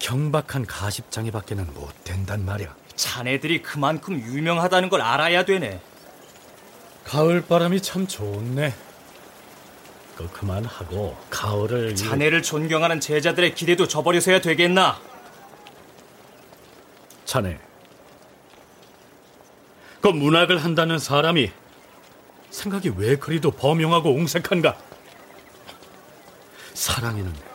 경박한 0.00 0.66
가십장애밖에는 0.66 1.74
못 1.74 1.92
된단 2.02 2.44
말이야. 2.44 2.74
자네들이 2.96 3.62
그만큼 3.62 4.18
유명하다는 4.18 4.88
걸 4.88 5.00
알아야 5.00 5.44
되네. 5.44 5.80
가을 7.04 7.42
바람이 7.42 7.80
참 7.82 8.08
좋네. 8.08 8.74
그 10.16 10.28
그만하고 10.32 11.16
가을을 11.30 11.94
자네를 11.94 12.42
존경하는 12.42 12.98
제자들의 12.98 13.54
기대도 13.54 13.86
저버려서야 13.86 14.40
되겠나? 14.40 15.00
자네. 17.24 17.60
그 20.00 20.08
문학을 20.08 20.64
한다는 20.64 20.98
사람이 20.98 21.52
생각이 22.50 22.90
왜 22.96 23.14
그리도 23.16 23.52
범용하고 23.52 24.10
옹색한가? 24.10 24.76
사랑에는 26.74 27.51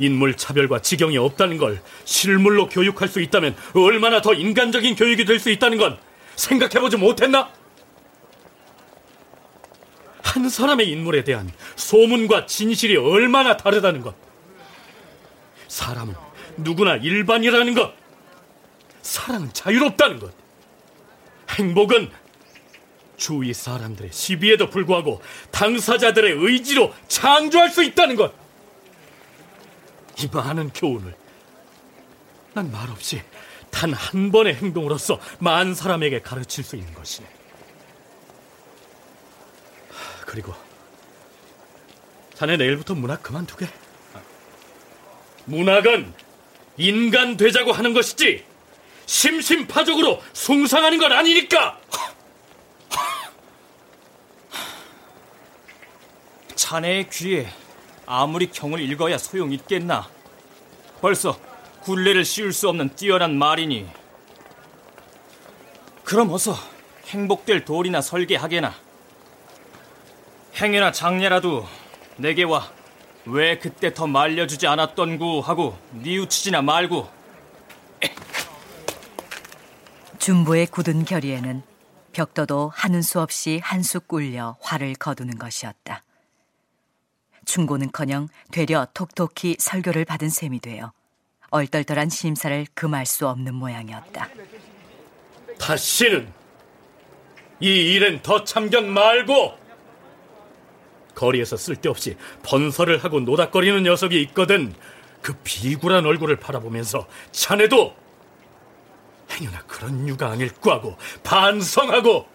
인물 0.00 0.36
차별과 0.36 0.80
지경이 0.80 1.16
없다는 1.18 1.58
걸 1.58 1.80
실물로 2.04 2.68
교육할 2.68 3.06
수 3.06 3.20
있다면 3.20 3.54
얼마나 3.74 4.20
더 4.20 4.34
인간적인 4.34 4.96
교육이 4.96 5.24
될 5.24 5.38
수 5.38 5.50
있다는 5.50 5.78
건 5.78 5.98
생각해보지 6.36 6.96
못했나? 6.96 7.50
한 10.22 10.48
사람의 10.48 10.88
인물에 10.88 11.24
대한 11.24 11.50
소문과 11.76 12.46
진실이 12.46 12.96
얼마나 12.96 13.56
다르다는 13.56 14.00
것. 14.02 14.14
사람은 15.68 16.14
누구나 16.56 16.96
일반이라는 16.96 17.74
것. 17.74 17.92
사랑은 19.02 19.50
자유롭다는 19.52 20.18
것. 20.18 20.32
행복은 21.50 22.10
주위 23.16 23.52
사람들의 23.52 24.10
시비에도 24.12 24.70
불구하고 24.70 25.20
당사자들의 25.50 26.32
의지로 26.38 26.92
창조할 27.08 27.70
수 27.70 27.82
있다는 27.82 28.16
것. 28.16 28.32
이 30.22 30.28
많은 30.32 30.70
교훈을 30.70 31.14
난 32.52 32.70
말없이 32.70 33.22
단 33.70 33.92
한 33.92 34.32
번의 34.32 34.56
행동으로서 34.56 35.20
만 35.38 35.74
사람에게 35.74 36.20
가르칠 36.22 36.64
수 36.64 36.76
있는 36.76 36.92
것이네. 36.94 37.26
그리고 40.26 40.54
자네 42.34 42.56
내일부터 42.56 42.94
문학 42.94 43.22
그만두게. 43.22 43.68
문학은 45.44 46.12
인간 46.76 47.36
되자고 47.36 47.72
하는 47.72 47.92
것이지 47.94 48.44
심심파적으로 49.06 50.22
숭상하는 50.32 50.98
건 50.98 51.12
아니니까. 51.12 51.80
자네의 56.54 57.08
귀에 57.10 57.48
아무리 58.12 58.48
경을 58.50 58.80
읽어야 58.80 59.18
소용 59.18 59.52
있겠나? 59.52 60.08
벌써 61.00 61.38
굴레를 61.82 62.24
씌울 62.24 62.52
수 62.52 62.68
없는 62.68 62.96
뛰어난 62.96 63.38
말이니. 63.38 63.88
그럼 66.02 66.32
어서 66.32 66.56
행복될 67.06 67.64
돌이나 67.64 68.00
설계하게나. 68.00 68.74
행여나 70.60 70.90
장례라도 70.90 71.68
내게 72.16 72.42
와. 72.42 72.68
왜 73.26 73.58
그때 73.58 73.94
더 73.94 74.08
말려주지 74.08 74.66
않았던구 74.66 75.42
하고 75.44 75.78
뉘우치지나 75.92 76.62
말고. 76.62 77.08
준보의 80.18 80.66
굳은 80.66 81.04
결의에는 81.04 81.62
벽도도 82.12 82.72
하는 82.74 83.02
수 83.02 83.20
없이 83.20 83.60
한수 83.62 84.00
꿀려 84.00 84.56
화를 84.60 84.94
거두는 84.94 85.38
것이었다. 85.38 86.02
충고는커녕 87.44 88.28
되려 88.52 88.86
톡톡히 88.94 89.56
설교를 89.58 90.04
받은 90.04 90.28
셈이 90.28 90.60
되어 90.60 90.92
얼떨떨한 91.50 92.10
심사를 92.10 92.66
금할 92.74 93.06
수 93.06 93.26
없는 93.28 93.54
모양이었다. 93.54 94.28
다시는 95.58 96.32
이 97.60 97.68
일엔 97.68 98.22
더 98.22 98.44
참견 98.44 98.88
말고 98.88 99.58
거리에서 101.14 101.56
쓸데없이 101.56 102.16
번설을 102.42 103.04
하고 103.04 103.20
노닥거리는 103.20 103.82
녀석이 103.82 104.20
있거든 104.22 104.74
그 105.20 105.34
비굴한 105.44 106.06
얼굴을 106.06 106.36
바라보면서 106.36 107.06
자네도 107.30 107.94
행여나 109.32 109.62
그런 109.66 110.08
유가 110.08 110.30
아닐까 110.30 110.74
하고 110.74 110.96
반성하고 111.22 112.26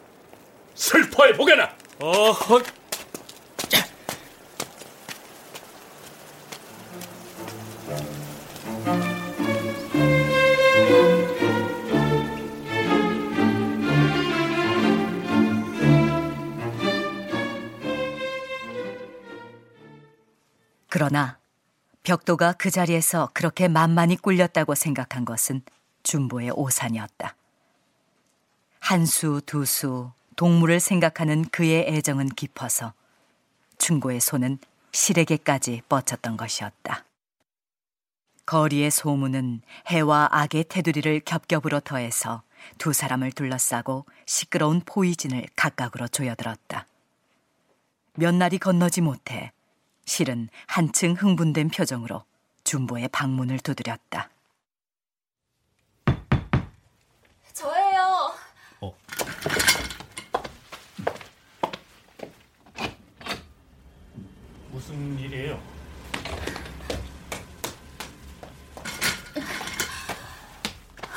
슬퍼해 0.76 1.34
보게나 1.34 1.74
어허 2.00 2.62
그러나 21.06 21.38
벽도가 22.02 22.54
그 22.54 22.72
자리에서 22.72 23.30
그렇게 23.36 23.68
만만히 23.68 24.16
꿀렸다고 24.16 24.74
생각한 24.74 25.24
것은 25.24 25.62
준보의 26.02 26.50
오산이었다. 26.56 27.36
한 28.80 29.06
수, 29.06 29.40
두 29.46 29.66
수, 29.66 30.12
동물을 30.36 30.80
생각하는 30.80 31.46
그의 31.50 31.86
애정은 31.88 32.30
깊어서 32.30 32.94
충고의 33.78 34.20
손은 34.20 34.58
실에게까지 34.94 35.84
뻗쳤던 35.90 36.38
것이었다. 36.38 37.06
거리의 38.48 38.90
소문은 38.90 39.62
해와 39.86 40.30
악의 40.32 40.66
테두리를 40.70 41.20
겹겹으로 41.20 41.82
더해서 41.82 42.42
두 42.80 42.94
사람을 42.94 43.32
둘러싸고 43.32 44.08
시끄러운 44.26 44.82
포이진을 44.84 45.46
각각으로 45.56 46.08
조여들었다. 46.08 46.88
몇 48.16 48.34
날이 48.34 48.58
건너지 48.58 49.02
못해 49.02 49.52
실은 50.06 50.50
한층 50.68 51.14
흥분된 51.14 51.70
표정으로 51.70 52.24
준보의 52.64 53.10
방문을 53.10 53.60
두드렸다. 53.60 54.30
저예요. 57.54 58.34
어. 58.82 58.96
무슨 64.72 65.20
일이에요? 65.20 65.60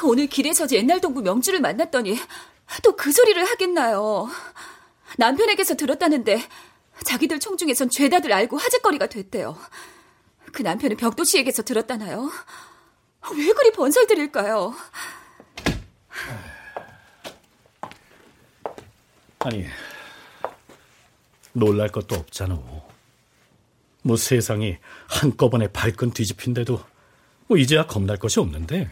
오늘 0.05 0.27
길에서 0.27 0.67
옛날 0.71 1.01
동부 1.01 1.23
명주를 1.23 1.61
만났더니 1.61 2.17
또 2.83 2.97
그 2.97 3.13
소리를 3.13 3.43
하겠나요. 3.45 4.29
남편에게서 5.19 5.75
들었다는데 5.77 6.41
자기들 7.05 7.41
총 7.41 7.57
중에선 7.57 7.91
죄다들 7.91 8.33
알고 8.33 8.57
화제거리가 8.57 9.07
됐대요. 9.07 9.59
그 10.53 10.63
남편은 10.63 10.97
벽도 10.97 11.25
씨에게서 11.25 11.63
들었다나요? 11.63 12.31
왜 13.35 13.53
그리 13.53 13.73
번설들일까요? 13.73 14.75
아니, 19.41 19.67
놀랄 21.53 21.89
것도 21.91 22.17
없잖아. 22.17 22.61
뭐 24.03 24.17
세상이 24.17 24.79
한꺼번에 25.09 25.69
발끈 25.69 26.13
뒤집힌데도 26.13 26.83
뭐 27.47 27.57
이제야 27.57 27.87
겁날 27.87 28.17
것이 28.19 28.41
없는데. 28.41 28.91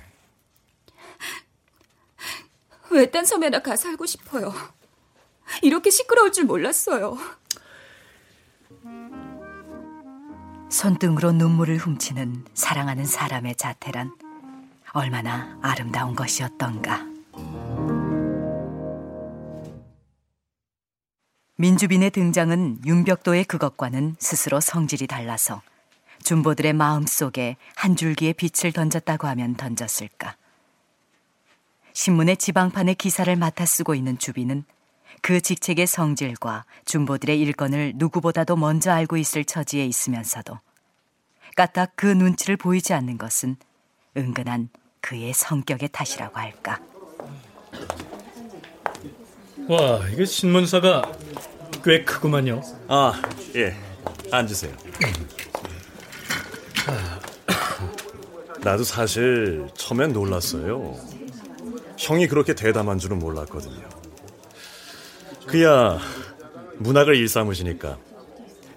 외딴 2.90 3.24
섬에나 3.24 3.60
가 3.62 3.76
살고 3.76 4.06
싶어요. 4.06 4.54
이렇게 5.62 5.90
시끄러울 5.90 6.32
줄 6.32 6.44
몰랐어요. 6.44 7.18
손등으로 10.68 11.32
눈물을 11.32 11.76
훔치는 11.76 12.44
사랑하는 12.54 13.04
사람의 13.04 13.56
자태란 13.56 14.12
얼마나 14.92 15.58
아름다운 15.62 16.14
것이었던가. 16.14 17.06
민주빈의 21.58 22.10
등장은 22.10 22.80
윤벽도의 22.84 23.44
그것과는 23.44 24.16
스스로 24.18 24.60
성질이 24.60 25.06
달라서 25.06 25.62
준보들의 26.22 26.72
마음 26.72 27.06
속에 27.06 27.56
한 27.74 27.96
줄기의 27.96 28.34
빛을 28.34 28.72
던졌다고 28.72 29.26
하면 29.28 29.54
던졌을까. 29.54 30.36
신문의 31.92 32.36
지방판의 32.36 32.96
기사를 32.96 33.34
맡아 33.36 33.64
쓰고 33.64 33.94
있는 33.94 34.18
주빈은 34.18 34.64
그 35.22 35.40
직책의 35.40 35.86
성질과 35.86 36.64
준보들의 36.84 37.40
일건을 37.40 37.94
누구보다도 37.96 38.56
먼저 38.56 38.92
알고 38.92 39.16
있을 39.16 39.44
처지에 39.44 39.84
있으면서도 39.86 40.58
까딱 41.56 41.92
그 41.96 42.06
눈치를 42.06 42.56
보이지 42.56 42.92
않는 42.92 43.18
것은 43.18 43.56
은근한 44.16 44.68
그의 45.00 45.32
성격의 45.32 45.90
탓이라고 45.90 46.38
할까. 46.38 46.80
와, 49.68 50.06
이게 50.08 50.24
신문사가 50.24 51.12
꽤 51.84 52.04
크구만요. 52.04 52.62
아, 52.88 53.20
예. 53.54 53.76
앉으세요. 54.30 54.74
나도 58.60 58.84
사실 58.84 59.68
처음엔 59.74 60.12
놀랐어요. 60.12 60.96
형이 61.96 62.26
그렇게 62.26 62.54
대담한 62.54 62.98
줄은 62.98 63.18
몰랐거든요. 63.18 63.95
그야 65.46 65.98
문학을 66.78 67.16
일삼으시니까 67.16 67.98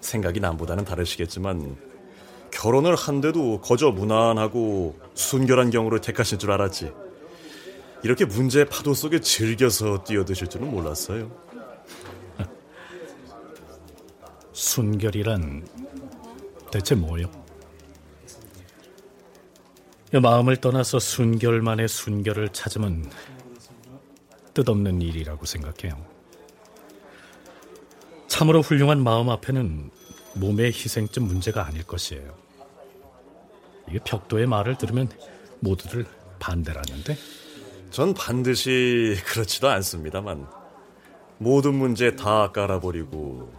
생각이 0.01 0.39
남보다는 0.39 0.85
다르시겠지만 0.85 1.77
결혼을 2.51 2.95
한데도 2.95 3.61
거저 3.61 3.91
무난하고 3.91 4.99
순결한 5.13 5.69
경우를 5.69 6.01
택하실 6.01 6.39
줄 6.39 6.51
알았지. 6.51 6.91
이렇게 8.03 8.25
문제의 8.25 8.65
파도 8.65 8.93
속에 8.93 9.19
즐겨서 9.19 10.03
뛰어드실 10.03 10.47
줄은 10.47 10.71
몰랐어요. 10.71 11.31
순결이란 14.53 15.67
대체 16.71 16.95
뭐요? 16.95 17.29
마음을 20.11 20.57
떠나서 20.57 20.97
순결만의 20.97 21.87
순결을 21.87 22.49
찾으면 22.49 23.11
뜻없는 24.53 25.01
일이라고 25.01 25.45
생각해요. 25.45 26.08
참으로 28.29 28.61
훌륭한 28.61 29.03
마음 29.03 29.29
앞에는 29.29 29.89
몸의 30.35 30.67
희생쯤 30.67 31.23
문제가 31.23 31.65
아닐 31.65 31.83
것이에요. 31.83 32.33
이게 33.89 33.99
벽도의 34.05 34.45
말을 34.45 34.77
들으면 34.77 35.09
모두들 35.59 36.05
반대라는데? 36.39 37.17
전 37.91 38.13
반드시 38.13 39.17
그렇지도 39.25 39.67
않습니다만 39.69 40.47
모든 41.39 41.73
문제 41.73 42.15
다 42.15 42.51
깔아버리고 42.51 43.51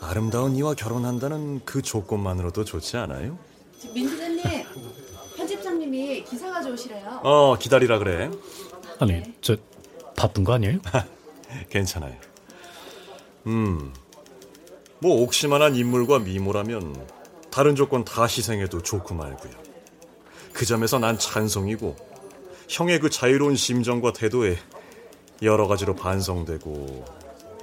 아름다운 0.00 0.54
이와 0.54 0.74
결혼한다는 0.74 1.64
그 1.64 1.80
조건만으로도 1.80 2.64
좋지 2.64 2.98
않아요? 2.98 3.38
민주사님, 3.94 4.42
편집장님이 5.36 6.24
기사 6.24 6.50
가져오시래요. 6.52 7.20
어, 7.24 7.56
기다리라 7.58 7.98
그래. 7.98 8.30
아니, 9.00 9.22
저 9.40 9.56
바쁜 10.14 10.44
거 10.44 10.52
아니에요? 10.52 10.78
괜찮아요. 11.70 12.14
음, 13.46 13.92
뭐 15.00 15.22
옥시만한 15.22 15.76
인물과 15.76 16.20
미모라면 16.20 17.06
다른 17.50 17.76
조건 17.76 18.04
다 18.04 18.24
희생해도 18.24 18.82
좋고 18.82 19.14
말고요. 19.14 19.52
그 20.52 20.64
점에서 20.64 20.98
난 20.98 21.18
찬성이고 21.18 21.96
형의 22.68 22.98
그 23.00 23.10
자유로운 23.10 23.56
심정과 23.56 24.12
태도에 24.12 24.56
여러 25.42 25.66
가지로 25.66 25.94
반성되고 25.94 27.04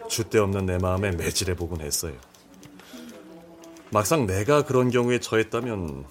줏대 0.08 0.36
없는 0.36 0.66
내 0.66 0.78
마음에 0.78 1.12
매질해 1.12 1.56
보곤 1.56 1.82
했어요. 1.82 2.14
막상 3.92 4.26
내가 4.26 4.64
그런 4.64 4.90
경우에 4.90 5.20
처했다면 5.20 6.06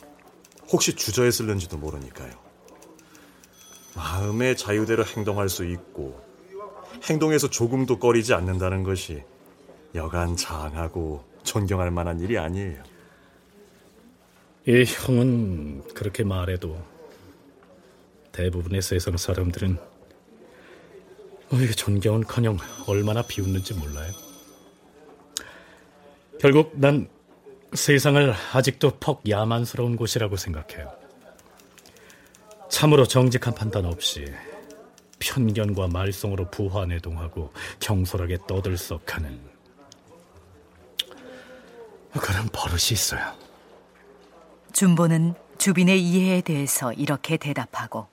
혹시 0.73 0.95
주저했을는지도 0.95 1.79
모르니까요. 1.79 2.33
마음의 3.95 4.57
자유대로 4.57 5.05
행동할 5.05 5.49
수 5.49 5.65
있고 5.65 6.21
행동에서 7.05 7.49
조금도 7.49 7.99
꺼리지 7.99 8.35
않는다는 8.35 8.83
것이 8.83 9.23
여간 9.95 10.37
장하고 10.37 11.25
존경할 11.43 11.91
만한 11.91 12.21
일이 12.21 12.39
아니에요. 12.39 12.83
이 14.67 14.85
형은 14.85 15.85
그렇게 15.95 16.23
말해도 16.23 16.81
대부분의 18.33 18.83
세상 18.83 19.17
사람들은 19.17 19.79
어, 21.51 21.57
존경은커녕 21.77 22.59
얼마나 22.87 23.23
비웃는지 23.23 23.75
몰라요. 23.75 24.13
결국 26.39 26.73
난 26.75 27.09
세상을 27.75 28.35
아직도 28.53 28.99
퍽 28.99 29.29
야만스러운 29.29 29.97
곳이라고 29.97 30.37
생각해요. 30.37 30.93
참으로 32.69 33.05
정직한 33.05 33.55
판단 33.55 33.85
없이 33.85 34.33
편견과 35.19 35.89
말썽으로 35.89 36.51
부화내동하고 36.51 37.53
경솔하게 37.81 38.39
떠들썩하는 38.47 39.50
그런 42.13 42.49
버릇이 42.53 42.93
있어요. 42.93 43.35
준보는 44.73 45.35
주빈의 45.59 46.01
이해에 46.03 46.41
대해서 46.41 46.93
이렇게 46.93 47.37
대답하고 47.37 48.09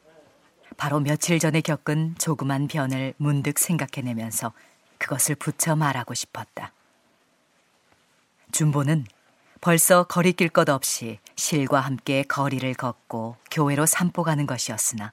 바로 0.75 0.99
며칠 0.99 1.39
전에 1.39 1.61
겪은 1.61 2.15
조그만 2.19 2.67
변을 2.67 3.13
문득 3.17 3.57
생각해내면서 3.57 4.53
그것을 4.97 5.35
붙여 5.35 5.75
말하고 5.75 6.13
싶었다. 6.13 6.71
준보는 8.51 9.05
벌써 9.61 10.03
거리낄 10.03 10.49
것 10.49 10.69
없이 10.69 11.19
실과 11.35 11.79
함께 11.79 12.23
거리를 12.23 12.73
걷고 12.75 13.37
교회로 13.51 13.85
산보 13.85 14.23
가는 14.23 14.45
것이었으나 14.45 15.11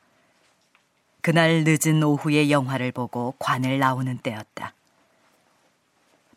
그날 1.22 1.64
늦은 1.64 2.02
오후에 2.02 2.50
영화를 2.50 2.92
보고 2.92 3.34
관을 3.38 3.78
나오는 3.78 4.18
때였다. 4.18 4.74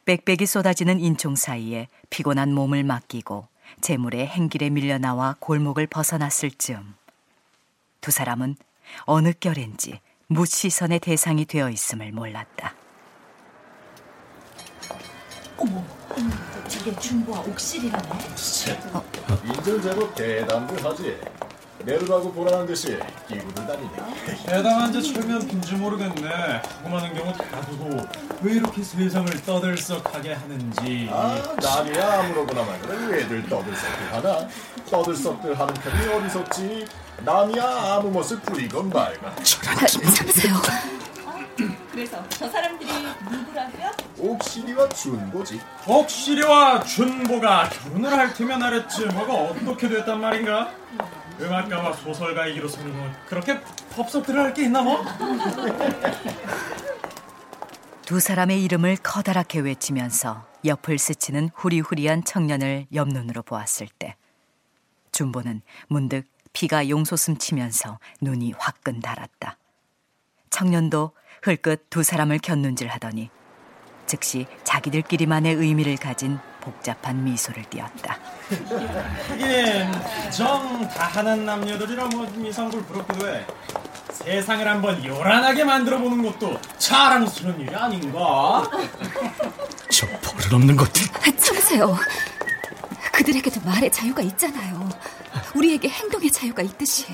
빽빽이 0.07 0.45
쏟아지는 0.45 1.01
인총 1.01 1.35
사이에 1.35 1.89
피곤한 2.09 2.53
몸을 2.53 2.85
맡기고 2.85 3.45
재물의 3.81 4.25
행길에 4.25 4.69
밀려나와 4.69 5.35
골목을 5.41 5.87
벗어났을 5.87 6.51
즈음 6.51 6.95
두 7.99 8.09
사람은 8.09 8.55
어느 9.01 9.33
결인지 9.37 9.99
무시선의 10.27 10.99
대상이 10.99 11.43
되어 11.43 11.69
있음을 11.69 12.13
몰랐다. 12.13 12.73
어머, 15.57 15.83
저게 16.69 16.95
중보와 16.97 17.41
옥실이라네. 17.41 18.09
어. 18.93 19.03
인전 19.43 19.81
제법 19.81 20.15
대담부하지. 20.15 21.19
내르라고 21.83 22.31
보라는 22.33 22.65
듯이 22.65 22.97
끼고들 23.27 23.65
다니네. 23.67 24.43
대담한지 24.45 25.13
철면 25.13 25.47
빈지 25.47 25.75
모르겠네. 25.75 26.27
하고 26.29 26.89
많은 26.89 27.13
경우 27.13 27.31
다 27.33 27.61
두고 27.61 27.89
왜 28.41 28.53
이렇게 28.53 28.83
세상을 28.83 29.29
떠들썩하게 29.45 30.33
하는지. 30.33 31.09
아, 31.11 31.41
남이야 31.61 32.19
아무로구나만 32.19 32.81
그래 32.81 32.97
왜들 33.17 33.47
떠들썩들 33.47 34.13
하나? 34.13 34.47
떠들썩들 34.89 35.57
하는 35.57 35.73
편이 35.75 36.13
어디섰지? 36.13 36.85
남이야 37.23 37.63
아무 37.63 38.11
멋을 38.11 38.39
부리건 38.41 38.89
말건. 38.89 39.43
참으세요. 39.43 40.53
그래서 41.91 42.23
저 42.29 42.47
사람들이 42.49 42.91
누구라고요? 43.31 43.91
옥시리와 44.19 44.89
준보지. 44.89 45.59
옥시리와 45.87 46.83
준보가 46.83 47.69
결혼을 47.69 48.13
할 48.13 48.33
테면 48.33 48.61
알았지 48.61 49.05
뭐가 49.07 49.33
어떻게 49.33 49.87
됐단 49.89 50.19
말인가? 50.21 50.69
음악가와 51.39 51.93
소설가이기로서는 51.93 52.95
뭐 52.97 53.11
그렇게 53.27 53.59
법석들을 53.95 54.39
할 54.39 54.53
게 54.53 54.63
있나 54.63 54.81
뭐? 54.81 55.03
두 58.05 58.19
사람의 58.19 58.63
이름을 58.63 58.97
커다랗게 59.03 59.59
외치면서 59.59 60.47
옆을 60.65 60.97
스치는 60.97 61.49
후리후리한 61.53 62.23
청년을 62.23 62.87
옆눈으로 62.93 63.43
보았을 63.43 63.87
때 63.99 64.15
준보는 65.11 65.61
문득 65.87 66.25
피가 66.53 66.89
용솟음 66.89 67.37
치면서 67.37 67.99
눈이 68.21 68.53
화끈 68.57 69.01
달았다. 69.01 69.57
청년도 70.49 71.11
흘끗 71.43 71.89
두 71.89 72.01
사람을 72.03 72.39
곁눈질 72.39 72.87
하더니 72.87 73.29
즉시 74.05 74.47
자기들끼리만의 74.63 75.53
의미를 75.55 75.97
가진 75.97 76.39
복잡한 76.67 77.23
미소를 77.23 77.63
띄었다. 77.69 78.17
하긴 79.29 80.31
정 80.31 80.87
다 80.89 81.05
하는 81.07 81.45
남녀들이라 81.45 82.07
뭐 82.07 82.25
미상불 82.35 82.83
부럽기도 82.83 83.27
해. 83.29 83.45
세상을 84.11 84.67
한번 84.67 85.03
요란하게 85.03 85.63
만들어 85.63 85.97
보는 85.99 86.23
것도 86.23 86.59
자랑스러운 86.77 87.59
일이 87.61 87.73
아닌가? 87.73 88.69
저 89.91 90.07
버릇없는 90.21 90.75
것들. 90.75 91.07
참으세요. 91.37 91.95
그들에게도 93.13 93.61
말의 93.61 93.91
자유가 93.91 94.21
있잖아요. 94.23 94.89
우리에게 95.55 95.87
행동의 95.89 96.31
자유가 96.31 96.61
있듯이. 96.61 97.05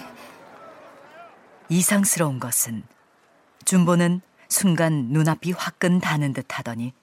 이상스러운 1.70 2.39
것은 2.39 2.84
준보는 3.66 4.22
순간 4.50 5.08
눈앞이 5.10 5.52
화끈 5.54 6.00
다는 6.00 6.34
듯 6.34 6.46
하더니 6.50 6.94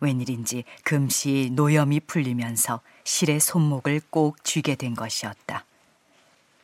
웬일인지 0.00 0.64
금시 0.84 1.50
노염이 1.52 2.00
풀리면서 2.00 2.80
실의 3.04 3.40
손목을 3.40 4.00
꼭 4.10 4.42
쥐게 4.44 4.74
된 4.76 4.94
것이었다. 4.94 5.64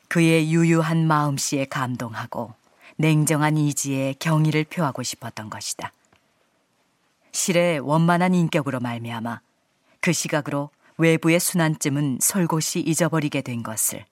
그의 0.08 0.52
유유한 0.52 1.06
마음씨에 1.06 1.64
감동하고 1.66 2.54
냉정한 2.96 3.56
이지에 3.56 4.14
경의를 4.18 4.64
표하고 4.64 5.02
싶었던 5.02 5.48
것이다. 5.50 5.92
실의 7.32 7.78
원만한 7.80 8.34
인격으로 8.34 8.80
말미암아 8.80 9.40
그 10.00 10.12
시각으로 10.12 10.70
외부의 10.98 11.40
순환쯤은 11.40 12.18
솔곳이 12.20 12.80
잊어버리게 12.80 13.40
된 13.40 13.62
것을 13.62 14.04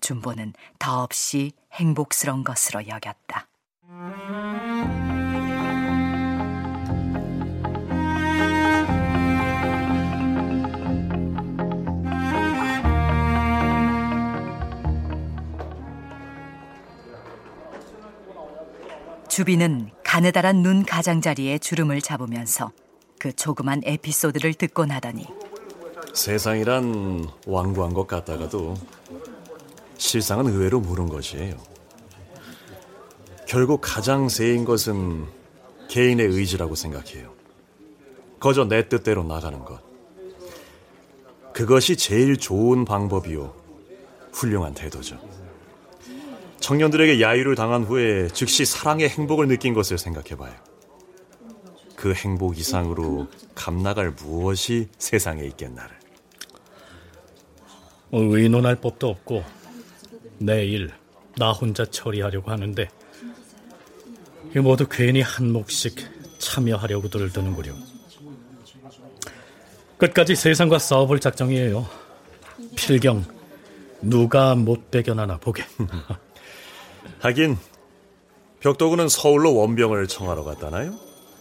준보는 0.00 0.52
더없이 0.78 1.52
행복스러운 1.72 2.44
것으로 2.44 2.86
여겼다. 2.86 3.46
주비는 19.36 19.90
가느다란 20.02 20.62
눈 20.62 20.82
가장자리에 20.82 21.58
주름을 21.58 22.00
잡으면서 22.00 22.72
그 23.18 23.34
조그만 23.34 23.82
에피소드를 23.84 24.54
듣곤 24.54 24.90
하더니 24.90 25.26
세상이란 26.14 27.28
완고한 27.46 27.92
것 27.92 28.06
같다가도 28.06 28.78
실상은 29.98 30.46
의외로 30.46 30.80
무른 30.80 31.10
것이에요. 31.10 31.54
결국 33.46 33.82
가장 33.82 34.30
세인 34.30 34.64
것은 34.64 35.26
개인의 35.88 36.28
의지라고 36.28 36.74
생각해요. 36.74 37.34
거저 38.40 38.64
내 38.64 38.88
뜻대로 38.88 39.22
나가는 39.22 39.58
것. 39.66 39.82
그것이 41.52 41.96
제일 41.98 42.38
좋은 42.38 42.86
방법이요. 42.86 43.54
훌륭한 44.32 44.72
태도죠. 44.72 45.18
청년들에게 46.66 47.20
야유를 47.20 47.54
당한 47.54 47.84
후에 47.84 48.26
즉시 48.32 48.64
사랑의 48.64 49.08
행복을 49.08 49.46
느낀 49.46 49.72
것을 49.72 49.98
생각해봐요. 49.98 50.52
그 51.94 52.12
행복 52.12 52.58
이상으로 52.58 53.28
감나갈 53.54 54.10
무엇이 54.10 54.88
세상에 54.98 55.44
있겠나를. 55.44 55.94
뭐 58.08 58.36
의논할 58.36 58.74
법도 58.74 59.08
없고 59.08 59.44
내일 60.38 60.90
나 61.36 61.52
혼자 61.52 61.84
처리하려고 61.84 62.50
하는데 62.50 62.88
이 64.56 64.58
모두 64.58 64.88
괜히 64.90 65.20
한 65.20 65.52
몫씩 65.52 65.94
참여하려고들 66.38 67.30
드는구려. 67.30 67.74
끝까지 69.98 70.34
세상과 70.34 70.80
싸워볼 70.80 71.20
작정이에요. 71.20 71.88
필경 72.74 73.24
누가 74.02 74.56
못 74.56 74.90
배겨나나 74.90 75.36
보게. 75.36 75.62
하긴 77.20 77.56
벽도구는 78.60 79.08
서울로 79.08 79.54
원병을 79.54 80.08
청하러 80.08 80.44
갔다나요? 80.44 80.94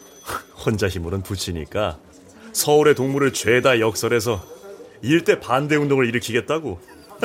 혼자 0.65 0.87
힘으로는 0.87 1.23
붙이니까 1.23 1.99
서울의 2.53 2.95
동물을 2.95 3.33
죄다 3.33 3.79
역설해서 3.79 4.45
일대 5.01 5.39
반대 5.39 5.75
운동을 5.75 6.07
일으키겠다고. 6.07 6.79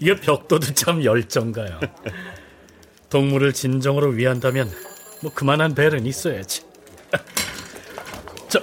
이게 0.00 0.16
벽도도 0.16 0.74
참 0.74 1.04
열정가요. 1.04 1.80
동물을 3.10 3.52
진정으로 3.52 4.08
위한다면 4.08 4.70
뭐 5.22 5.32
그만한 5.32 5.74
배는 5.74 6.06
있어야지. 6.06 6.62
저 8.48 8.60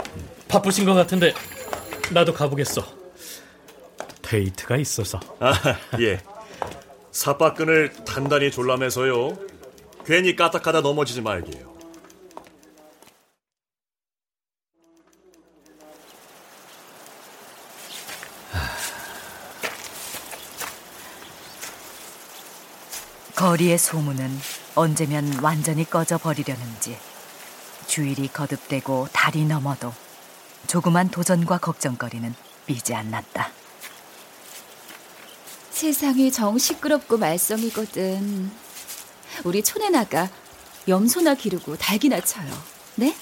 바쁘신 0.48 0.86
것 0.86 0.94
같은데 0.94 1.34
나도 2.12 2.34
가보겠어. 2.34 2.84
데이트가 4.22 4.78
있어서. 4.78 5.20
아, 5.40 5.54
예. 6.00 6.20
사빠끈을 7.12 7.92
단단히 8.06 8.52
졸라매서요. 8.52 9.38
괜히 10.06 10.36
까딱하다 10.36 10.82
넘어지지 10.82 11.22
말게요. 11.22 11.72
거리의 23.36 23.78
소문은 23.78 24.30
언제면 24.76 25.40
완전히 25.42 25.84
꺼져 25.84 26.18
버리려는지 26.20 26.96
주일이 27.88 28.28
거듭되고 28.28 29.08
달이 29.12 29.46
넘어도 29.46 29.92
조그만 30.68 31.10
도전과 31.10 31.58
걱정거리는 31.58 32.34
삐지 32.68 32.94
않났다. 32.94 33.61
세상이 35.82 36.32
정 36.32 36.60
시끄럽고 36.60 37.18
말썽이거든. 37.18 38.52
우리 39.44 39.64
촌에 39.64 39.90
나가 39.90 40.30
염소나 40.88 41.34
기르고 41.34 41.76
닭이나 41.76 42.22
쳐요. 42.22 42.52
네? 42.98 43.16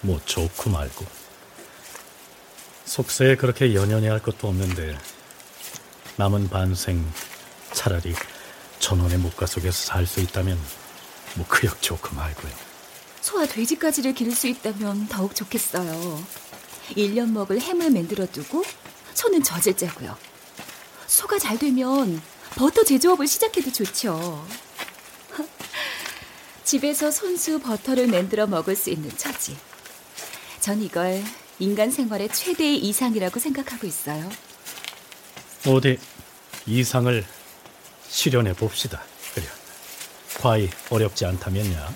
뭐 0.00 0.18
좋고 0.24 0.70
말고 0.70 1.04
속세에 2.86 3.36
그렇게 3.36 3.74
연연해 3.74 4.08
할 4.08 4.22
것도 4.22 4.48
없는데 4.48 4.96
남은 6.16 6.48
반생 6.48 7.06
차라리 7.74 8.14
전원의 8.78 9.18
목가 9.18 9.44
속에서 9.44 9.84
살 9.84 10.06
수 10.06 10.20
있다면 10.20 10.58
뭐 11.34 11.44
그역 11.46 11.82
좋고 11.82 12.14
말고요. 12.14 12.52
소와 13.20 13.44
돼지까지를 13.44 14.14
기를 14.14 14.32
수 14.32 14.46
있다면 14.46 15.08
더욱 15.08 15.34
좋겠어요. 15.34 16.24
1년 16.96 17.32
먹을 17.32 17.60
햄을 17.60 17.90
만들어 17.90 18.24
두고 18.24 18.64
소는 19.12 19.42
젖을 19.42 19.74
째고요. 19.76 20.31
소가 21.12 21.38
잘 21.38 21.58
되면 21.58 22.22
버터 22.54 22.82
제조업을 22.84 23.26
시작해도 23.26 23.70
좋죠. 23.70 24.46
집에서 26.64 27.10
손수 27.10 27.60
버터를 27.60 28.06
만들어 28.06 28.46
먹을 28.46 28.74
수 28.74 28.88
있는 28.88 29.14
처지. 29.18 29.54
전 30.60 30.80
이걸 30.80 31.22
인간 31.58 31.90
생활의 31.90 32.30
최대의 32.30 32.78
이상이라고 32.78 33.38
생각하고 33.38 33.86
있어요. 33.86 34.26
어디 35.66 35.98
이상을 36.64 37.26
실현해 38.08 38.54
봅시다. 38.54 39.02
그래. 39.34 39.44
과히 40.40 40.70
어렵지 40.88 41.26
않다면야. 41.26 41.94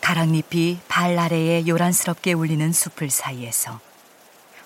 가랑잎이 0.00 0.80
발 0.88 1.16
아래에 1.16 1.64
요란스럽게 1.68 2.32
울리는 2.32 2.72
숲을 2.72 3.08
사이에서 3.08 3.91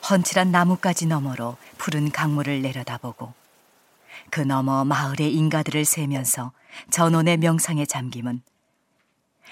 헌칠한 0.09 0.53
나뭇가지 0.53 1.07
너머로 1.07 1.57
푸른 1.79 2.11
강물을 2.11 2.63
내려다보고 2.63 3.35
그 4.31 4.41
너머 4.41 4.85
마을의 4.85 5.35
인가들을 5.35 5.85
세면서 5.85 6.53
전원의 6.91 7.39
명상에 7.39 7.87
잠김은 7.87 8.43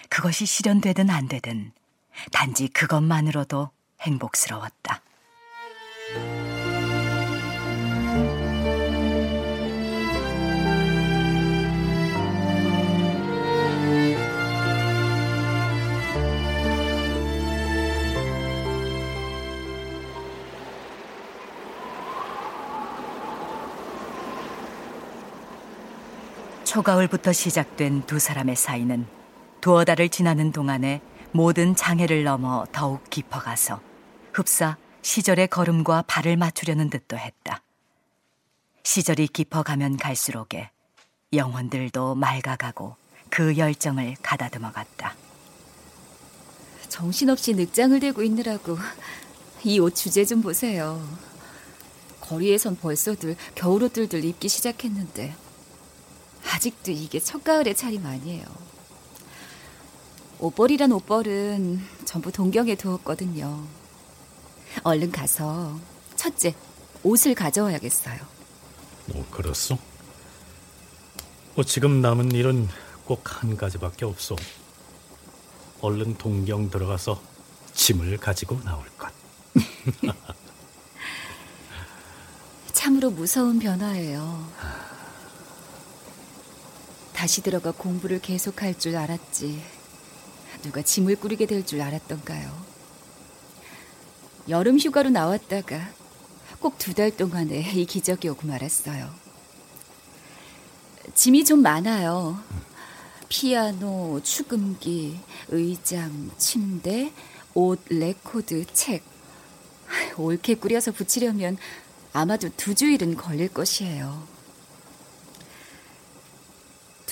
그것이 0.08 0.46
실현되든 0.46 1.10
안 1.10 1.28
되든 1.28 1.72
단지 2.32 2.68
그것만으로도 2.68 3.70
행복스러웠다. 4.00 5.03
초가을부터 26.74 27.32
시작된 27.32 28.04
두 28.04 28.18
사람의 28.18 28.56
사이는 28.56 29.06
두어 29.60 29.84
달을 29.84 30.08
지나는 30.08 30.50
동안에 30.50 31.02
모든 31.30 31.76
장애를 31.76 32.24
넘어 32.24 32.66
더욱 32.72 33.08
깊어가서 33.10 33.80
흡사 34.32 34.76
시절의 35.00 35.46
걸음과 35.46 36.02
발을 36.08 36.36
맞추려는 36.36 36.90
듯도 36.90 37.16
했다. 37.16 37.62
시절이 38.82 39.28
깊어가면 39.28 39.98
갈수록에 39.98 40.72
영혼들도 41.32 42.16
맑아가고 42.16 42.96
그 43.30 43.56
열정을 43.56 44.16
가다듬어 44.20 44.72
갔다. 44.72 45.14
정신없이 46.88 47.54
늑장을 47.54 48.00
대고 48.00 48.24
있느라고 48.24 48.78
이 49.62 49.78
옷 49.78 49.94
주제 49.94 50.24
좀 50.24 50.42
보세요. 50.42 51.00
거리에선 52.20 52.74
벌써들 52.74 53.36
겨울옷들들 53.54 54.24
입기 54.24 54.48
시작했는데 54.48 55.43
아직도 56.52 56.90
이게 56.92 57.18
첫가을의 57.20 57.74
차림 57.74 58.04
아니에요. 58.06 58.44
옷벌이란 60.40 60.92
옷벌은 60.92 61.80
전부 62.04 62.30
동경에 62.32 62.74
두었거든요. 62.74 63.64
얼른 64.82 65.10
가서 65.12 65.78
첫째 66.16 66.54
옷을 67.02 67.34
가져와야겠어요. 67.34 68.18
뭐 69.06 69.26
그렇소? 69.30 69.78
뭐 71.54 71.64
지금 71.64 72.00
남은 72.00 72.32
일은 72.32 72.68
꼭 73.04 73.22
한 73.24 73.56
가지밖에 73.56 74.04
없소. 74.06 74.36
얼른 75.80 76.16
동경 76.16 76.70
들어가서 76.70 77.20
짐을 77.74 78.16
가지고 78.18 78.58
나올 78.62 78.84
것. 78.96 79.12
참으로 82.72 83.10
무서운 83.10 83.58
변화예요. 83.58 84.48
다시 87.14 87.42
들어가 87.42 87.70
공부를 87.70 88.20
계속할 88.20 88.78
줄 88.78 88.96
알았지. 88.96 89.62
누가 90.62 90.82
짐을 90.82 91.16
꾸리게 91.16 91.46
될 91.46 91.64
줄 91.64 91.80
알았던가요? 91.80 92.64
여름 94.48 94.78
휴가로 94.78 95.10
나왔다가 95.10 95.88
꼭 96.60 96.78
두 96.78 96.94
달 96.94 97.10
동안에 97.16 97.60
이 97.74 97.86
기적이 97.86 98.28
오고 98.30 98.46
말았어요. 98.46 99.10
짐이 101.14 101.44
좀 101.44 101.60
많아요. 101.62 102.42
피아노, 103.28 104.20
축음기, 104.22 105.18
의장, 105.48 106.30
침대, 106.38 107.12
옷, 107.54 107.80
레코드, 107.88 108.64
책. 108.72 109.02
옳게 110.16 110.56
꾸려서 110.56 110.92
붙이려면 110.92 111.56
아마도 112.12 112.48
두 112.56 112.74
주일은 112.74 113.16
걸릴 113.16 113.48
것이에요. 113.48 114.26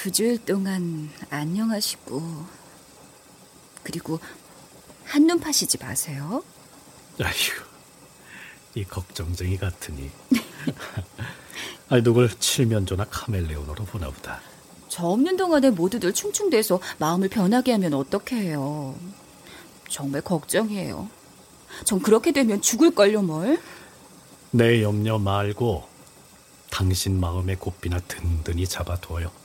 두 0.03 0.11
주일 0.11 0.45
동안 0.45 1.09
안녕하시고 1.31 2.45
그리고 3.85 4.19
한눈 5.05 5.39
파시지 5.39 5.79
마세요. 5.79 6.43
아휴, 7.23 7.31
이 8.75 8.83
걱정쟁이 8.83 9.59
같으니. 9.59 10.11
아니 11.89 12.03
누굴 12.03 12.37
칠면조나 12.37 13.05
카멜레온으로 13.11 13.85
보나 13.85 14.11
보다. 14.11 14.41
저 14.89 15.07
없는 15.07 15.37
동안에 15.37 15.71
모두들 15.71 16.13
충충대서 16.13 16.81
마음을 16.99 17.29
변하게 17.29 17.71
하면 17.71 17.95
어떻게 17.95 18.35
해요? 18.35 18.97
정말 19.89 20.21
걱정이에요. 20.23 21.09
전 21.85 22.03
그렇게 22.03 22.33
되면 22.33 22.61
죽을걸요, 22.61 23.23
뭘? 23.23 23.63
내 24.51 24.83
염려 24.83 25.21
말고 25.21 25.87
당신 26.71 27.21
마음의 27.21 27.55
고삐나 27.61 28.01
든든히 28.01 28.67
잡아둬요. 28.67 29.42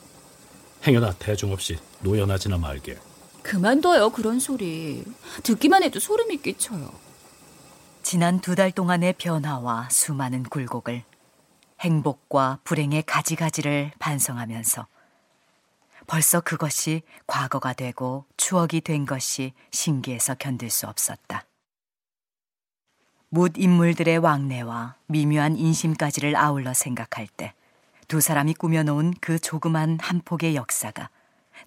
행여나 0.85 1.13
대중 1.13 1.51
없이 1.51 1.77
노연하지나 2.01 2.57
말게. 2.57 2.97
그만둬요, 3.43 4.09
그런 4.09 4.39
소리. 4.39 5.03
듣기만 5.43 5.83
해도 5.83 5.99
소름이 5.99 6.37
끼쳐요. 6.37 6.91
지난 8.03 8.39
두 8.39 8.55
달 8.55 8.71
동안의 8.71 9.13
변화와 9.17 9.89
수많은 9.89 10.43
굴곡을 10.43 11.03
행복과 11.81 12.59
불행의 12.63 13.03
가지가지를 13.03 13.91
반성하면서 13.99 14.87
벌써 16.07 16.39
그것이 16.39 17.01
과거가 17.27 17.73
되고 17.73 18.25
추억이 18.37 18.81
된 18.81 19.05
것이 19.05 19.53
신기해서 19.71 20.35
견딜 20.35 20.69
수 20.69 20.87
없었다. 20.87 21.43
묻 23.29 23.53
인물들의 23.57 24.17
왕래와 24.19 24.95
미묘한 25.07 25.57
인심까지를 25.57 26.37
아울러 26.37 26.73
생각할 26.73 27.27
때 27.27 27.53
두 28.07 28.21
사람이 28.21 28.53
꾸며놓은 28.53 29.15
그 29.19 29.39
조그만 29.39 29.97
한 30.01 30.21
폭의 30.23 30.55
역사가 30.55 31.09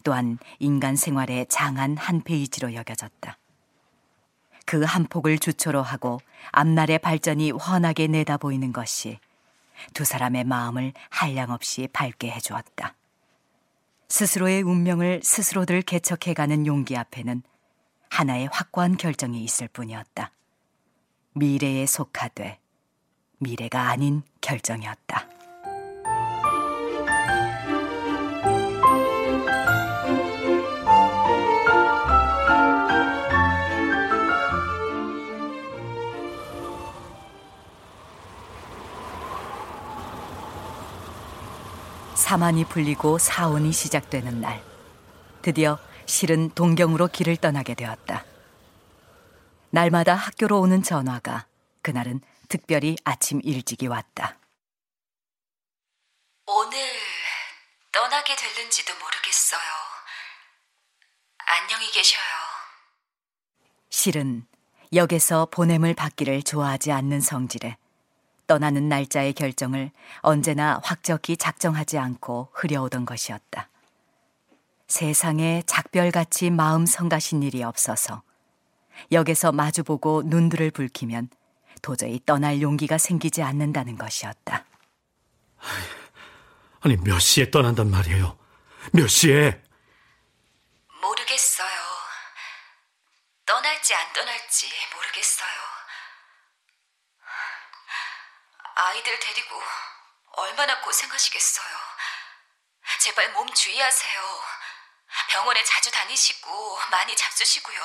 또한 0.04 0.38
인간 0.58 0.96
생활의 0.96 1.46
장한 1.48 1.96
한 1.96 2.22
페이지로 2.22 2.74
여겨졌다. 2.74 3.36
그 4.64 4.84
한 4.84 5.04
폭을 5.04 5.38
주초로 5.38 5.82
하고 5.82 6.20
앞날의 6.52 7.00
발전이 7.00 7.50
훤하게 7.50 8.06
내다 8.06 8.36
보이는 8.36 8.72
것이 8.72 9.18
두 9.94 10.04
사람의 10.04 10.44
마음을 10.44 10.92
한량없이 11.10 11.88
밝게 11.92 12.30
해주었다. 12.30 12.94
스스로의 14.08 14.62
운명을 14.62 15.20
스스로들 15.24 15.82
개척해가는 15.82 16.66
용기 16.66 16.96
앞에는 16.96 17.42
하나의 18.10 18.48
확고한 18.52 18.96
결정이 18.96 19.42
있을 19.42 19.68
뿐이었다. 19.68 20.30
미래에 21.34 21.86
속하되 21.86 22.58
미래가 23.38 23.88
아닌 23.88 24.22
결정이었다. 24.40 25.39
사만이 42.30 42.66
풀리고 42.66 43.18
사원이 43.18 43.72
시작되는 43.72 44.40
날, 44.40 44.62
드디어 45.42 45.80
실은 46.06 46.48
동경으로 46.50 47.08
길을 47.08 47.36
떠나게 47.38 47.74
되었다. 47.74 48.24
날마다 49.70 50.14
학교로 50.14 50.60
오는 50.60 50.80
전화가 50.80 51.48
그날은 51.82 52.20
특별히 52.48 52.94
아침 53.02 53.40
일찍이 53.42 53.88
왔다. 53.88 54.38
오늘 56.46 56.78
떠나게 57.90 58.36
될는지도 58.36 58.92
모르겠어요. 58.94 59.60
안녕히 61.38 61.90
계셔요. 61.90 62.22
실은 63.88 64.46
역에서 64.94 65.48
보냄을 65.50 65.94
받기를 65.94 66.44
좋아하지 66.44 66.92
않는 66.92 67.22
성질에 67.22 67.76
떠나는 68.50 68.88
날짜의 68.88 69.34
결정을 69.34 69.92
언제나 70.22 70.80
확적히 70.82 71.36
작정하지 71.36 71.98
않고 71.98 72.50
흐려오던 72.52 73.04
것이었다. 73.04 73.68
세상에 74.88 75.62
작별같이 75.66 76.50
마음 76.50 76.84
성가신 76.84 77.44
일이 77.44 77.62
없어서 77.62 78.24
역에서 79.12 79.52
마주보고 79.52 80.24
눈들을 80.26 80.72
붉히면 80.72 81.28
도저히 81.80 82.20
떠날 82.26 82.60
용기가 82.60 82.98
생기지 82.98 83.40
않는다는 83.40 83.96
것이었다. 83.96 84.64
아니 86.80 86.96
몇 86.96 87.20
시에 87.20 87.52
떠난단 87.52 87.88
말이에요? 87.88 88.36
몇 88.92 89.06
시에? 89.06 89.62
모르겠어요. 91.00 91.68
떠날지 93.46 93.94
떠날지 93.94 93.94
안 93.94 94.12
떠날지 94.12 94.66
모르겠어요. 94.96 95.69
아이들 98.82 99.18
데리고 99.18 99.60
얼마나 100.32 100.80
고생하시겠어요. 100.80 101.68
제발 103.02 103.30
몸 103.32 103.46
주의하세요. 103.52 104.20
병원에 105.30 105.62
자주 105.64 105.90
다니시고 105.90 106.78
많이 106.90 107.14
잡수시고요. 107.14 107.78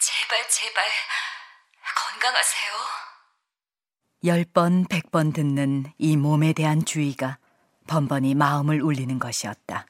제발 0.00 0.48
제발 0.48 0.84
건강하세요. 1.94 2.72
열 4.24 4.44
번, 4.44 4.86
백 4.88 5.10
번 5.12 5.32
듣는 5.32 5.92
이 5.98 6.16
몸에 6.16 6.52
대한 6.52 6.84
주의가 6.84 7.38
번번이 7.86 8.34
마음을 8.34 8.82
울리는 8.82 9.18
것이었다. 9.20 9.86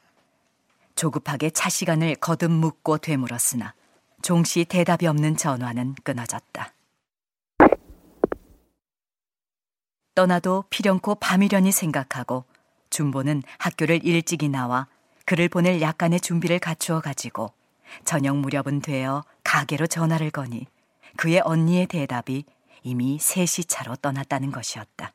조급하게 0.95 1.51
차 1.51 1.71
시간을 1.71 2.17
거듭 2.17 2.51
묻고 2.51 2.99
되물었으나 2.99 3.73
종시 4.23 4.67
대답이 4.67 5.07
없는 5.07 5.39
전화는 5.39 5.95
끊어졌다. 6.05 6.74
떠나도 10.15 10.65
필연코 10.71 11.17
밤이려니 11.17 11.73
생각하고 11.73 12.45
준보는 12.91 13.43
학교를 13.59 14.05
일찍이 14.05 14.49
나와 14.49 14.87
그를 15.27 15.49
보낼 15.49 15.81
약간의 15.81 16.21
준비를 16.21 16.59
갖추어 16.59 17.01
가지고 17.01 17.53
저녁 18.05 18.37
무렵은 18.37 18.81
되어 18.81 19.25
가게로 19.43 19.87
전화를 19.87 20.31
거니 20.31 20.67
그의 21.17 21.41
언니의 21.45 21.87
대답이 21.87 22.45
이미 22.83 23.19
3시 23.19 23.69
차로 23.69 23.97
떠났다는 23.97 24.53
것이었다. 24.53 25.13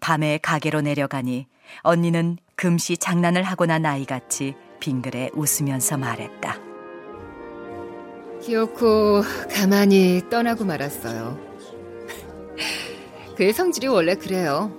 밤에 0.00 0.38
가게로 0.38 0.82
내려가니 0.82 1.46
언니는 1.82 2.38
금시 2.54 2.96
장난을 2.96 3.42
하고 3.42 3.66
난 3.66 3.86
아이같이 3.86 4.54
빙그레 4.80 5.30
웃으면서 5.34 5.96
말했다. 5.96 6.56
기어코 8.42 9.22
가만히 9.52 10.22
떠나고 10.30 10.64
말았어요. 10.64 11.38
그의 13.36 13.52
성질이 13.52 13.86
원래 13.88 14.14
그래요. 14.14 14.72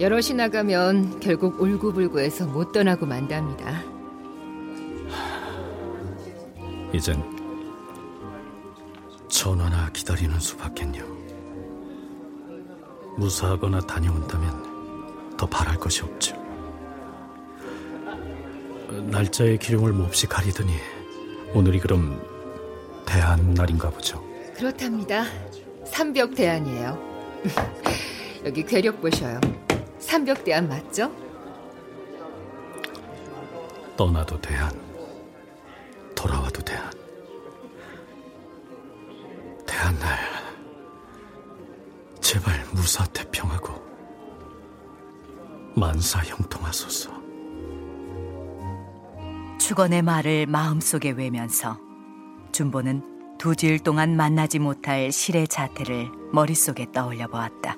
여럿이 0.00 0.34
나가면 0.34 1.20
결국 1.20 1.60
울고불고해서 1.60 2.46
못 2.46 2.72
떠나고 2.72 3.06
만답니다. 3.06 3.82
이젠 6.92 7.22
전화나 9.28 9.90
기다리는 9.90 10.38
수밖엔요. 10.40 11.04
무사하거나 13.16 13.80
다녀온다면 13.80 15.36
더 15.36 15.46
바랄 15.46 15.76
것이 15.76 16.02
없죠. 16.02 16.36
날짜의 19.10 19.58
기룡을 19.58 19.92
몹시 19.92 20.26
가리더니 20.26 20.72
오늘이 21.54 21.78
그럼 21.78 22.20
대한 23.06 23.54
날인가 23.54 23.90
보죠. 23.90 24.24
그렇답니다. 24.56 25.24
삼벽 25.84 26.34
대안이에요. 26.34 27.07
여기 28.44 28.64
괴력 28.64 29.00
보셔요. 29.00 29.40
삼벽 29.98 30.44
대안 30.44 30.68
맞죠? 30.68 31.12
떠나도 33.96 34.40
대안, 34.40 34.70
돌아와도 36.14 36.62
대안. 36.62 36.88
대한날, 39.66 40.18
제발 42.20 42.64
무사 42.72 43.04
태평하고 43.06 43.74
만사 45.74 46.20
형통하소서. 46.20 47.10
축원의 49.58 50.02
말을 50.02 50.46
마음속에 50.46 51.10
외면서 51.10 51.76
준보는 52.52 53.17
두 53.38 53.54
주일 53.54 53.78
동안 53.78 54.16
만나지 54.16 54.58
못할 54.58 55.12
실의 55.12 55.46
자태를 55.46 56.10
머릿속에 56.32 56.90
떠올려 56.90 57.28
보았다. 57.28 57.76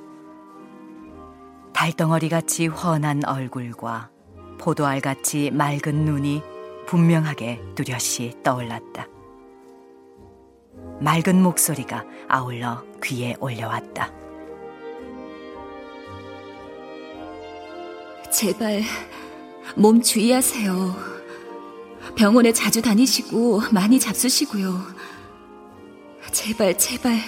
달덩어리 1.75 2.31
같이 2.31 2.67
훤한 2.67 3.27
얼굴과 3.27 4.09
포도알 4.59 5.03
같이 5.03 5.51
맑은 5.51 6.07
눈이 6.07 6.43
분명하게 6.87 7.63
뚜렷이 7.75 8.39
떠올랐다. 8.43 9.07
맑은 11.01 11.43
목소리가 11.43 12.05
아울러 12.27 12.83
귀에 13.03 13.37
올려왔다. 13.39 14.11
제발 18.33 18.83
몸 19.77 20.01
주의하세요. 20.01 21.21
병원에 22.17 22.51
자주 22.53 22.81
다니시고 22.81 23.61
많이 23.73 24.01
잡수시고요. 24.01 25.00
제발 26.33 26.79
제발 26.79 27.19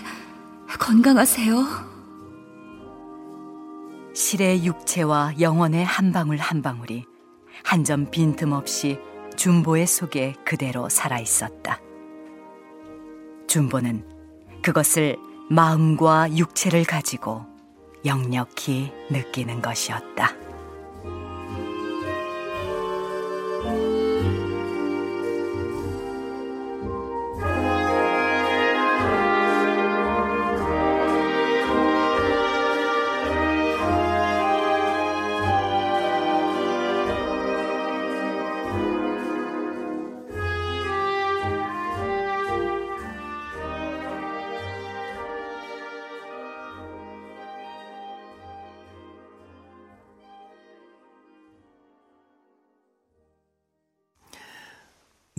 건강하세요. 0.78 1.92
실의 4.14 4.64
육체와 4.64 5.34
영혼의 5.40 5.84
한 5.84 6.12
방울 6.12 6.36
한 6.38 6.62
방울이 6.62 7.04
한 7.64 7.84
점 7.84 8.10
빈틈없이 8.10 8.98
준보의 9.36 9.86
속에 9.86 10.34
그대로 10.44 10.88
살아 10.88 11.18
있었다. 11.18 11.80
준보는 13.46 14.08
그것을 14.62 15.16
마음과 15.50 16.36
육체를 16.36 16.84
가지고 16.84 17.44
역력히 18.04 18.92
느끼는 19.10 19.62
것이었다. 19.62 20.41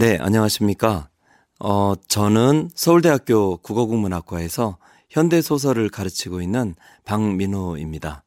네, 0.04 0.18
안녕하십니까. 0.20 1.08
어, 1.62 1.94
저는 2.10 2.72
서울대학교 2.76 3.56
국어국문학과에서 3.60 4.78
현대소설을 5.10 5.88
가르치고 5.88 6.42
있는 6.42 6.76
박민호입니다. 7.06 8.26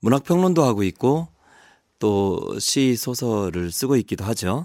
문학평론도 0.00 0.64
하고 0.64 0.82
있고, 0.82 1.28
또 1.98 2.58
시, 2.58 2.96
소설을 2.96 3.70
쓰고 3.70 3.96
있기도 3.96 4.24
하죠. 4.24 4.64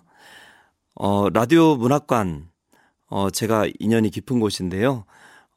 어, 0.95 1.29
라디오 1.29 1.75
문학관, 1.75 2.47
어, 3.07 3.29
제가 3.29 3.67
인연이 3.77 4.09
깊은 4.09 4.39
곳인데요. 4.39 5.03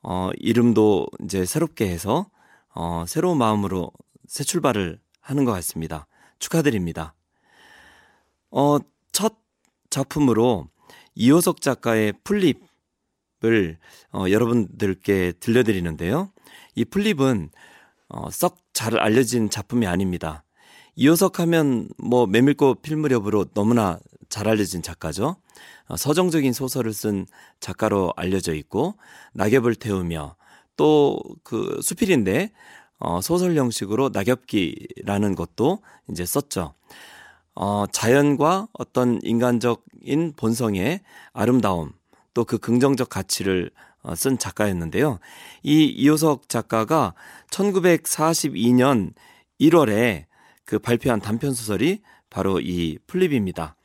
어, 0.03 0.31
이름도 0.37 1.07
이제 1.23 1.45
새롭게 1.45 1.89
해서, 1.91 2.27
어, 2.75 3.05
새로운 3.07 3.39
마음으로 3.39 3.93
새 4.27 4.43
출발을 4.43 4.99
하는 5.21 5.45
것 5.45 5.53
같습니다. 5.53 6.09
축하드립니다. 6.41 7.15
어, 8.51 8.79
첫 9.13 9.37
작품으로 9.91 10.72
이호석 11.15 11.61
작가의 11.61 12.15
플립을 12.25 13.79
어, 14.13 14.25
여러분들께 14.31 15.33
들려드리는데요. 15.41 16.31
이 16.75 16.85
플립은 16.85 17.51
어, 18.09 18.31
썩 18.31 18.63
잘 18.73 18.99
알려진 18.99 19.51
작품이 19.51 19.87
아닙니다. 19.87 20.45
이호석 20.97 21.41
하면 21.41 21.89
뭐 21.99 22.27
메밀꽃 22.27 22.83
필 22.83 22.97
무렵으로 22.97 23.45
너무나 23.53 23.99
잘 24.29 24.49
알려진 24.49 24.83
작가죠. 24.83 25.37
어, 25.89 25.97
서정적인 25.97 26.53
소설을 26.53 26.93
쓴 26.95 27.27
작가로 27.61 28.15
알려져 28.17 28.55
있고 28.55 28.97
낙엽을 29.35 29.75
태우며 29.75 30.37
또 30.77 31.21
그 31.45 31.81
수필인데 31.83 32.51
어, 32.99 33.21
소설 33.21 33.57
형식으로 33.57 34.11
낙엽기라는 34.13 35.35
것도 35.35 35.83
이제 36.11 36.25
썼죠. 36.25 36.75
어, 37.55 37.85
자연과 37.93 38.69
어떤 38.73 39.21
인간적인 39.23 40.35
본성의 40.37 41.01
아름다움 41.33 41.93
또 42.35 42.45
그 42.45 42.59
긍정적 42.59 43.09
가치를 43.09 43.71
어, 44.03 44.15
쓴 44.15 44.39
작가였는데요. 44.39 45.19
이 45.63 45.85
이호석 45.85 46.49
작가가 46.49 47.15
1942년 47.51 49.13
1월에 49.61 50.25
그 50.65 50.79
발표한 50.79 51.21
단편 51.21 51.53
소설이 51.55 52.01
바로 52.31 52.61
이 52.61 52.99
플립입니다. 53.07 53.77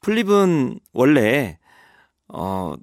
플립은 0.00 0.80
원래 0.92 1.58
어 2.28 2.74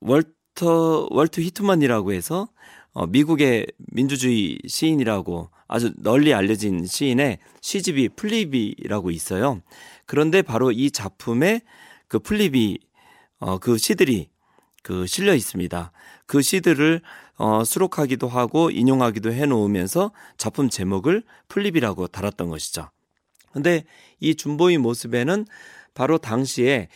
월터 0.00 1.08
월트 1.10 1.40
휘트먼이라고 1.40 2.12
해서 2.12 2.48
어 2.92 3.06
미국의 3.06 3.66
민주주의 3.92 4.58
시인이라고 4.66 5.50
아주 5.68 5.92
널리 5.96 6.32
알려진 6.34 6.86
시인의 6.86 7.38
시집이 7.60 8.10
풀잎이라고 8.10 9.10
있어요. 9.10 9.62
그런데 10.06 10.42
바로 10.42 10.70
이 10.72 10.90
작품에 10.90 11.62
그 12.08 12.18
풀잎이 12.18 12.78
어, 13.38 13.58
그 13.58 13.76
시들이 13.76 14.28
그 14.82 15.06
실려 15.06 15.34
있습니다. 15.34 15.92
그 16.26 16.42
시들을 16.42 17.02
어, 17.38 17.64
수록하기도 17.64 18.28
하고 18.28 18.70
인용하기도 18.70 19.32
해 19.32 19.46
놓으면서 19.46 20.12
작품 20.36 20.70
제목을 20.70 21.22
풀잎이라고 21.48 22.06
달았던 22.06 22.48
것이죠. 22.48 22.90
근데 23.52 23.84
이 24.20 24.34
준보의 24.34 24.78
모습에는 24.78 25.46
바로 25.94 26.18
당시에 26.18 26.88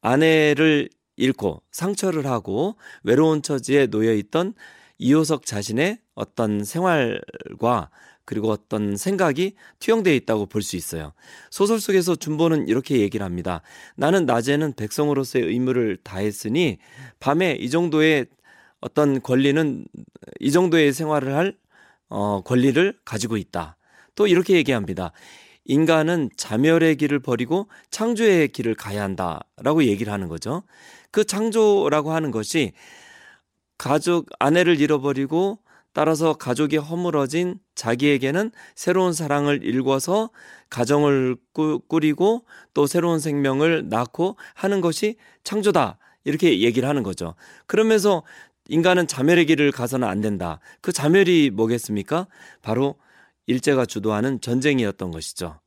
아내를 0.00 0.90
잃고 1.16 1.62
상처를 1.70 2.26
하고 2.26 2.76
외로운 3.04 3.42
처지에 3.42 3.86
놓여 3.86 4.12
있던 4.14 4.54
이호석 4.98 5.46
자신의 5.46 5.98
어떤 6.14 6.64
생활과 6.64 7.90
그리고 8.24 8.50
어떤 8.50 8.96
생각이 8.96 9.54
투영되어 9.80 10.14
있다고 10.14 10.46
볼 10.46 10.62
수 10.62 10.76
있어요. 10.76 11.12
소설 11.50 11.80
속에서 11.80 12.14
준보는 12.16 12.68
이렇게 12.68 13.00
얘기를 13.00 13.24
합니다. 13.24 13.62
나는 13.96 14.26
낮에는 14.26 14.74
백성으로서의 14.74 15.46
의무를 15.46 15.98
다했으니 16.02 16.78
밤에 17.18 17.52
이 17.58 17.70
정도의 17.70 18.26
어떤 18.80 19.20
권리는 19.20 19.84
이 20.38 20.50
정도의 20.52 20.92
생활을 20.92 21.34
할 21.34 21.56
어, 22.08 22.42
권리를 22.42 22.98
가지고 23.04 23.36
있다. 23.36 23.76
또 24.14 24.26
이렇게 24.26 24.54
얘기합니다. 24.54 25.12
인간은 25.64 26.30
자멸의 26.36 26.96
길을 26.96 27.20
버리고 27.20 27.68
창조의 27.90 28.48
길을 28.48 28.74
가야 28.74 29.02
한다라고 29.02 29.84
얘기를 29.84 30.12
하는 30.12 30.28
거죠. 30.28 30.62
그 31.10 31.24
창조라고 31.24 32.12
하는 32.12 32.30
것이 32.30 32.72
가족 33.78 34.26
아내를 34.38 34.80
잃어버리고 34.80 35.58
따라서 35.92 36.34
가족이 36.34 36.76
허물어진 36.76 37.58
자기에게는 37.74 38.52
새로운 38.74 39.12
사랑을 39.12 39.64
일궈서 39.64 40.30
가정을 40.68 41.36
꾸리고 41.88 42.44
또 42.74 42.86
새로운 42.86 43.18
생명을 43.18 43.88
낳고 43.88 44.36
하는 44.54 44.80
것이 44.80 45.16
창조다. 45.42 45.98
이렇게 46.24 46.60
얘기를 46.60 46.88
하는 46.88 47.02
거죠. 47.02 47.34
그러면서 47.66 48.22
인간은 48.68 49.06
자멸의 49.06 49.46
길을 49.46 49.72
가서는 49.72 50.06
안 50.06 50.20
된다. 50.20 50.60
그 50.80 50.92
자멸이 50.92 51.50
뭐겠습니까? 51.50 52.28
바로 52.62 52.96
일제가 53.46 53.86
주도하는 53.86 54.40
전쟁이었던 54.40 55.10
것이죠. 55.10 55.58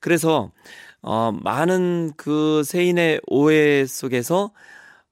그래서 0.00 0.52
어, 1.00 1.32
많은 1.32 2.12
그 2.16 2.62
세인의 2.64 3.22
오해 3.28 3.86
속에서 3.86 4.52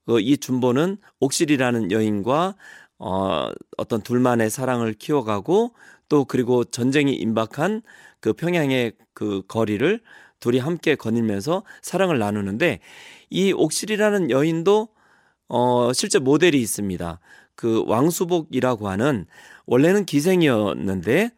그이 0.05 0.37
준보는 0.37 0.97
옥실이라는 1.19 1.91
여인과 1.91 2.55
어, 2.99 3.49
어떤 3.77 4.01
둘만의 4.01 4.49
사랑을 4.49 4.93
키워가고 4.93 5.73
또 6.09 6.25
그리고 6.25 6.63
전쟁이 6.63 7.13
임박한 7.15 7.81
그 8.19 8.33
평양의 8.33 8.93
그 9.13 9.41
거리를 9.47 10.01
둘이 10.39 10.59
함께 10.59 10.95
거닐면서 10.95 11.63
사랑을 11.81 12.19
나누는데 12.19 12.79
이 13.29 13.51
옥실이라는 13.53 14.29
여인도 14.29 14.89
어, 15.47 15.91
실제 15.93 16.19
모델이 16.19 16.59
있습니다. 16.61 17.19
그 17.55 17.83
왕수복이라고 17.87 18.87
하는 18.87 19.25
원래는 19.65 20.05
기생이었는데 20.05 21.31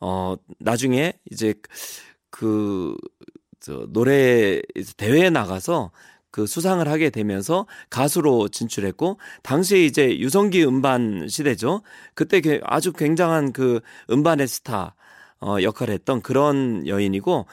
어, 0.00 0.36
나중에 0.58 1.14
이제 1.30 1.54
그, 2.30 2.96
저, 3.60 3.86
노래 3.88 4.60
대회에 4.96 5.30
나가서 5.30 5.92
그 6.34 6.48
수상을 6.48 6.88
하게 6.88 7.10
되면서 7.10 7.64
가수로 7.90 8.48
진출했고 8.48 9.18
당시에 9.44 9.84
이제 9.84 10.18
유성기 10.18 10.64
음반 10.64 11.28
시대죠. 11.28 11.82
그때 12.14 12.60
아주 12.64 12.92
굉장한 12.92 13.52
그 13.52 13.78
음반의 14.10 14.48
스타 14.48 14.96
어 15.40 15.58
역할을 15.62 15.94
했던 15.94 16.20
그런 16.22 16.88
여인이고 16.88 17.46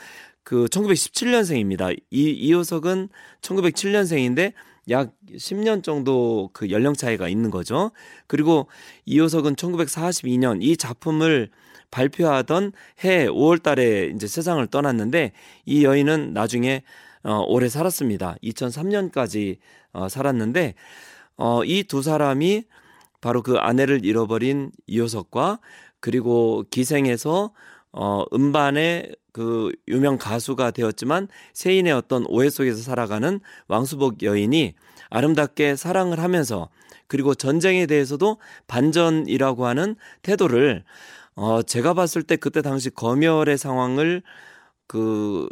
그 0.43 0.65
1917년생입니다. 0.65 1.95
이 2.09 2.31
이효석은 2.31 3.09
1907년생인데 3.41 4.53
약 4.89 5.11
10년 5.31 5.83
정도 5.83 6.49
그 6.51 6.71
연령 6.71 6.95
차이가 6.95 7.29
있는 7.29 7.51
거죠. 7.51 7.91
그리고 8.25 8.67
이효석은 9.05 9.57
1942년 9.57 10.57
이 10.63 10.75
작품을 10.75 11.51
발표하던 11.91 12.71
해 13.03 13.27
5월 13.27 13.61
달에 13.61 14.11
이제 14.15 14.25
세상을 14.25 14.65
떠났는데 14.65 15.33
이 15.67 15.83
여인은 15.83 16.33
나중에 16.33 16.81
어, 17.23 17.43
오래 17.47 17.69
살았습니다. 17.69 18.35
2003년까지 18.43 19.57
어, 19.93 20.09
살았는데 20.09 20.75
어, 21.37 21.63
이 21.63 21.83
두 21.83 22.01
사람이 22.01 22.63
바로 23.21 23.41
그 23.43 23.57
아내를 23.57 24.03
잃어버린 24.05 24.71
이효석과 24.87 25.59
그리고 25.99 26.63
기생에서 26.71 27.51
어, 27.91 28.23
음반의 28.33 29.15
그 29.31 29.71
유명 29.87 30.17
가수가 30.17 30.71
되었지만 30.71 31.27
세인의 31.53 31.93
어떤 31.93 32.25
오해 32.27 32.49
속에서 32.49 32.81
살아가는 32.81 33.39
왕수복 33.67 34.23
여인이 34.23 34.73
아름답게 35.09 35.75
사랑을 35.75 36.19
하면서 36.19 36.69
그리고 37.07 37.35
전쟁에 37.35 37.85
대해서도 37.85 38.37
반전이라고 38.67 39.65
하는 39.65 39.95
태도를 40.21 40.83
어, 41.35 41.61
제가 41.61 41.93
봤을 41.93 42.23
때 42.23 42.35
그때 42.35 42.61
당시 42.61 42.89
검열의 42.89 43.57
상황을 43.57 44.21
그, 44.87 45.47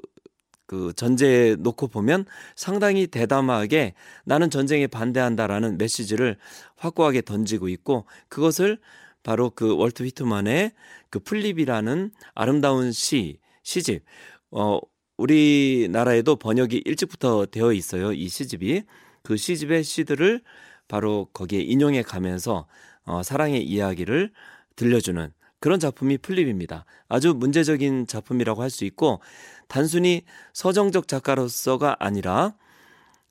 그 0.70 0.94
전제에 0.96 1.56
놓고 1.56 1.88
보면 1.88 2.26
상당히 2.56 3.08
대담하게 3.08 3.96
나는 4.24 4.52
전쟁에 4.52 4.86
반대한다라는 4.86 5.80
메시지를 5.80 6.38
확고하게 6.76 7.24
던지고 7.24 7.70
있고 7.70 8.06
그것을 8.28 8.78
바로 9.24 9.50
그 9.50 9.76
월트 9.76 10.04
휘트만의 10.04 10.74
그 11.10 11.22
풀잎이라는 11.22 12.12
아름다운 12.36 12.92
시, 12.92 13.40
시집, 13.64 14.04
어, 14.52 14.80
우리나라에도 15.18 16.36
번역이 16.36 16.84
일찍부터 16.86 17.48
되어 17.48 17.74
있어요. 17.74 18.14
이 18.14 18.30
시집이. 18.30 18.84
그 19.24 19.38
시집의 19.38 19.84
시들을 19.84 20.42
바로 20.88 21.30
거기에 21.34 21.62
인용해 21.62 22.04
가면서 22.04 22.68
어, 23.06 23.24
사랑의 23.24 23.64
이야기를 23.64 24.32
들려주는 24.76 25.34
그런 25.60 25.80
작품이 25.80 26.20
풀잎입니다. 26.20 26.86
아주 27.10 27.34
문제적인 27.34 28.08
작품이라고 28.08 28.62
할 28.62 28.70
수 28.70 28.86
있고 28.86 29.20
단순히 29.70 30.24
서정적 30.52 31.08
작가로서가 31.08 31.96
아니라 32.00 32.56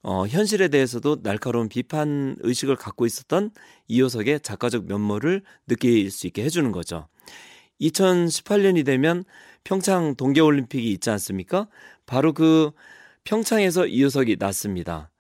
어, 0.03 0.27
현실에 0.27 0.69
대해서도 0.69 1.23
날카로운 1.23 1.69
비판 1.69 2.37
의식을 2.39 2.77
갖고 2.77 3.05
있었던 3.05 3.51
이효석의 3.89 4.41
작가적 4.41 4.87
면모를 4.87 5.43
느낄 5.67 6.11
수 6.11 6.27
있게 6.29 6.45
해주는 6.45 6.71
거죠. 6.73 7.09
2018년이 7.81 8.87
되면 8.87 9.25
평창 9.65 10.15
동계올림픽이 10.15 10.91
있지 10.93 11.11
않습니까? 11.11 11.69
바로 12.07 12.33
그 12.33 12.71
평창에서 13.25 13.87
이효석이 13.87 14.37
났습니다. 14.39 15.11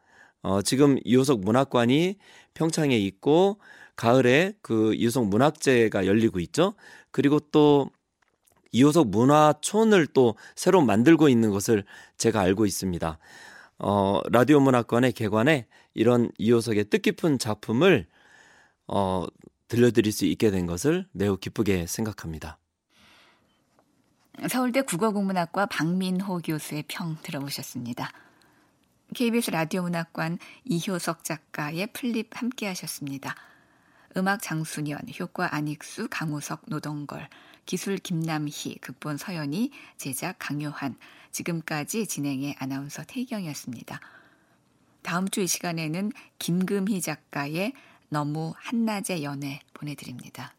어, 0.43 0.63
지금 0.63 0.99
이효석 1.05 1.41
문학관이 1.41 2.17
평창에 2.55 2.97
있고 2.97 3.59
가을에 3.97 4.53
그 4.63 4.95
이효석 4.95 5.27
문학제가 5.27 6.07
열리고 6.07 6.39
있죠. 6.39 6.75
그리고 7.11 7.41
또 7.41 7.91
이호석 8.73 9.09
문화촌을 9.09 10.09
또 10.09 10.37
새로 10.55 10.83
만들고 10.83 11.29
있는 11.29 11.51
것을 11.51 11.85
제가 12.17 12.41
알고 12.41 12.67
있습니다. 12.67 13.19
어, 13.81 14.21
라디오 14.31 14.61
문학관의 14.61 15.13
개관에 15.13 15.67
이런 15.95 16.31
이효석의 16.39 16.91
뜻깊은 16.91 17.39
작품을 17.39 18.07
어, 18.87 19.27
들려드릴 19.69 20.13
수 20.13 20.25
있게 20.25 20.51
된 20.51 20.67
것을 20.67 21.07
매우 21.13 21.37
기쁘게 21.37 21.87
생각합니다. 21.87 22.59
서울대 24.49 24.83
국어국문학과 24.83 25.67
박민호 25.67 26.39
교수의 26.39 26.85
평 26.89 27.17
들어보셨습니다. 27.23 28.11
KBS 29.15 29.51
라디오 29.51 29.83
문학관 29.83 30.39
이효석 30.65 31.25
작가의 31.25 31.89
풀잎 31.93 32.31
함께 32.33 32.67
하셨습니다. 32.67 33.35
음악 34.17 34.43
장순현, 34.43 35.01
효과 35.19 35.55
안익수, 35.55 36.09
강우석, 36.11 36.63
노동걸, 36.67 37.29
기술 37.69 37.99
김남희, 37.99 38.79
극본 38.81 39.19
서연이, 39.19 39.71
제작 39.99 40.37
강요한, 40.39 40.97
지금까지 41.33 42.07
진행의 42.07 42.57
아나운서 42.59 43.05
태경이었습니다. 43.05 44.01
다음 45.03 45.29
주 45.29 45.43
이 45.43 45.47
시간에는 45.47 46.11
김금희 46.39 47.03
작가의 47.03 47.75
너무 48.09 48.55
한낮의 48.57 49.23
연애 49.23 49.61
보내드립니다. 49.75 50.55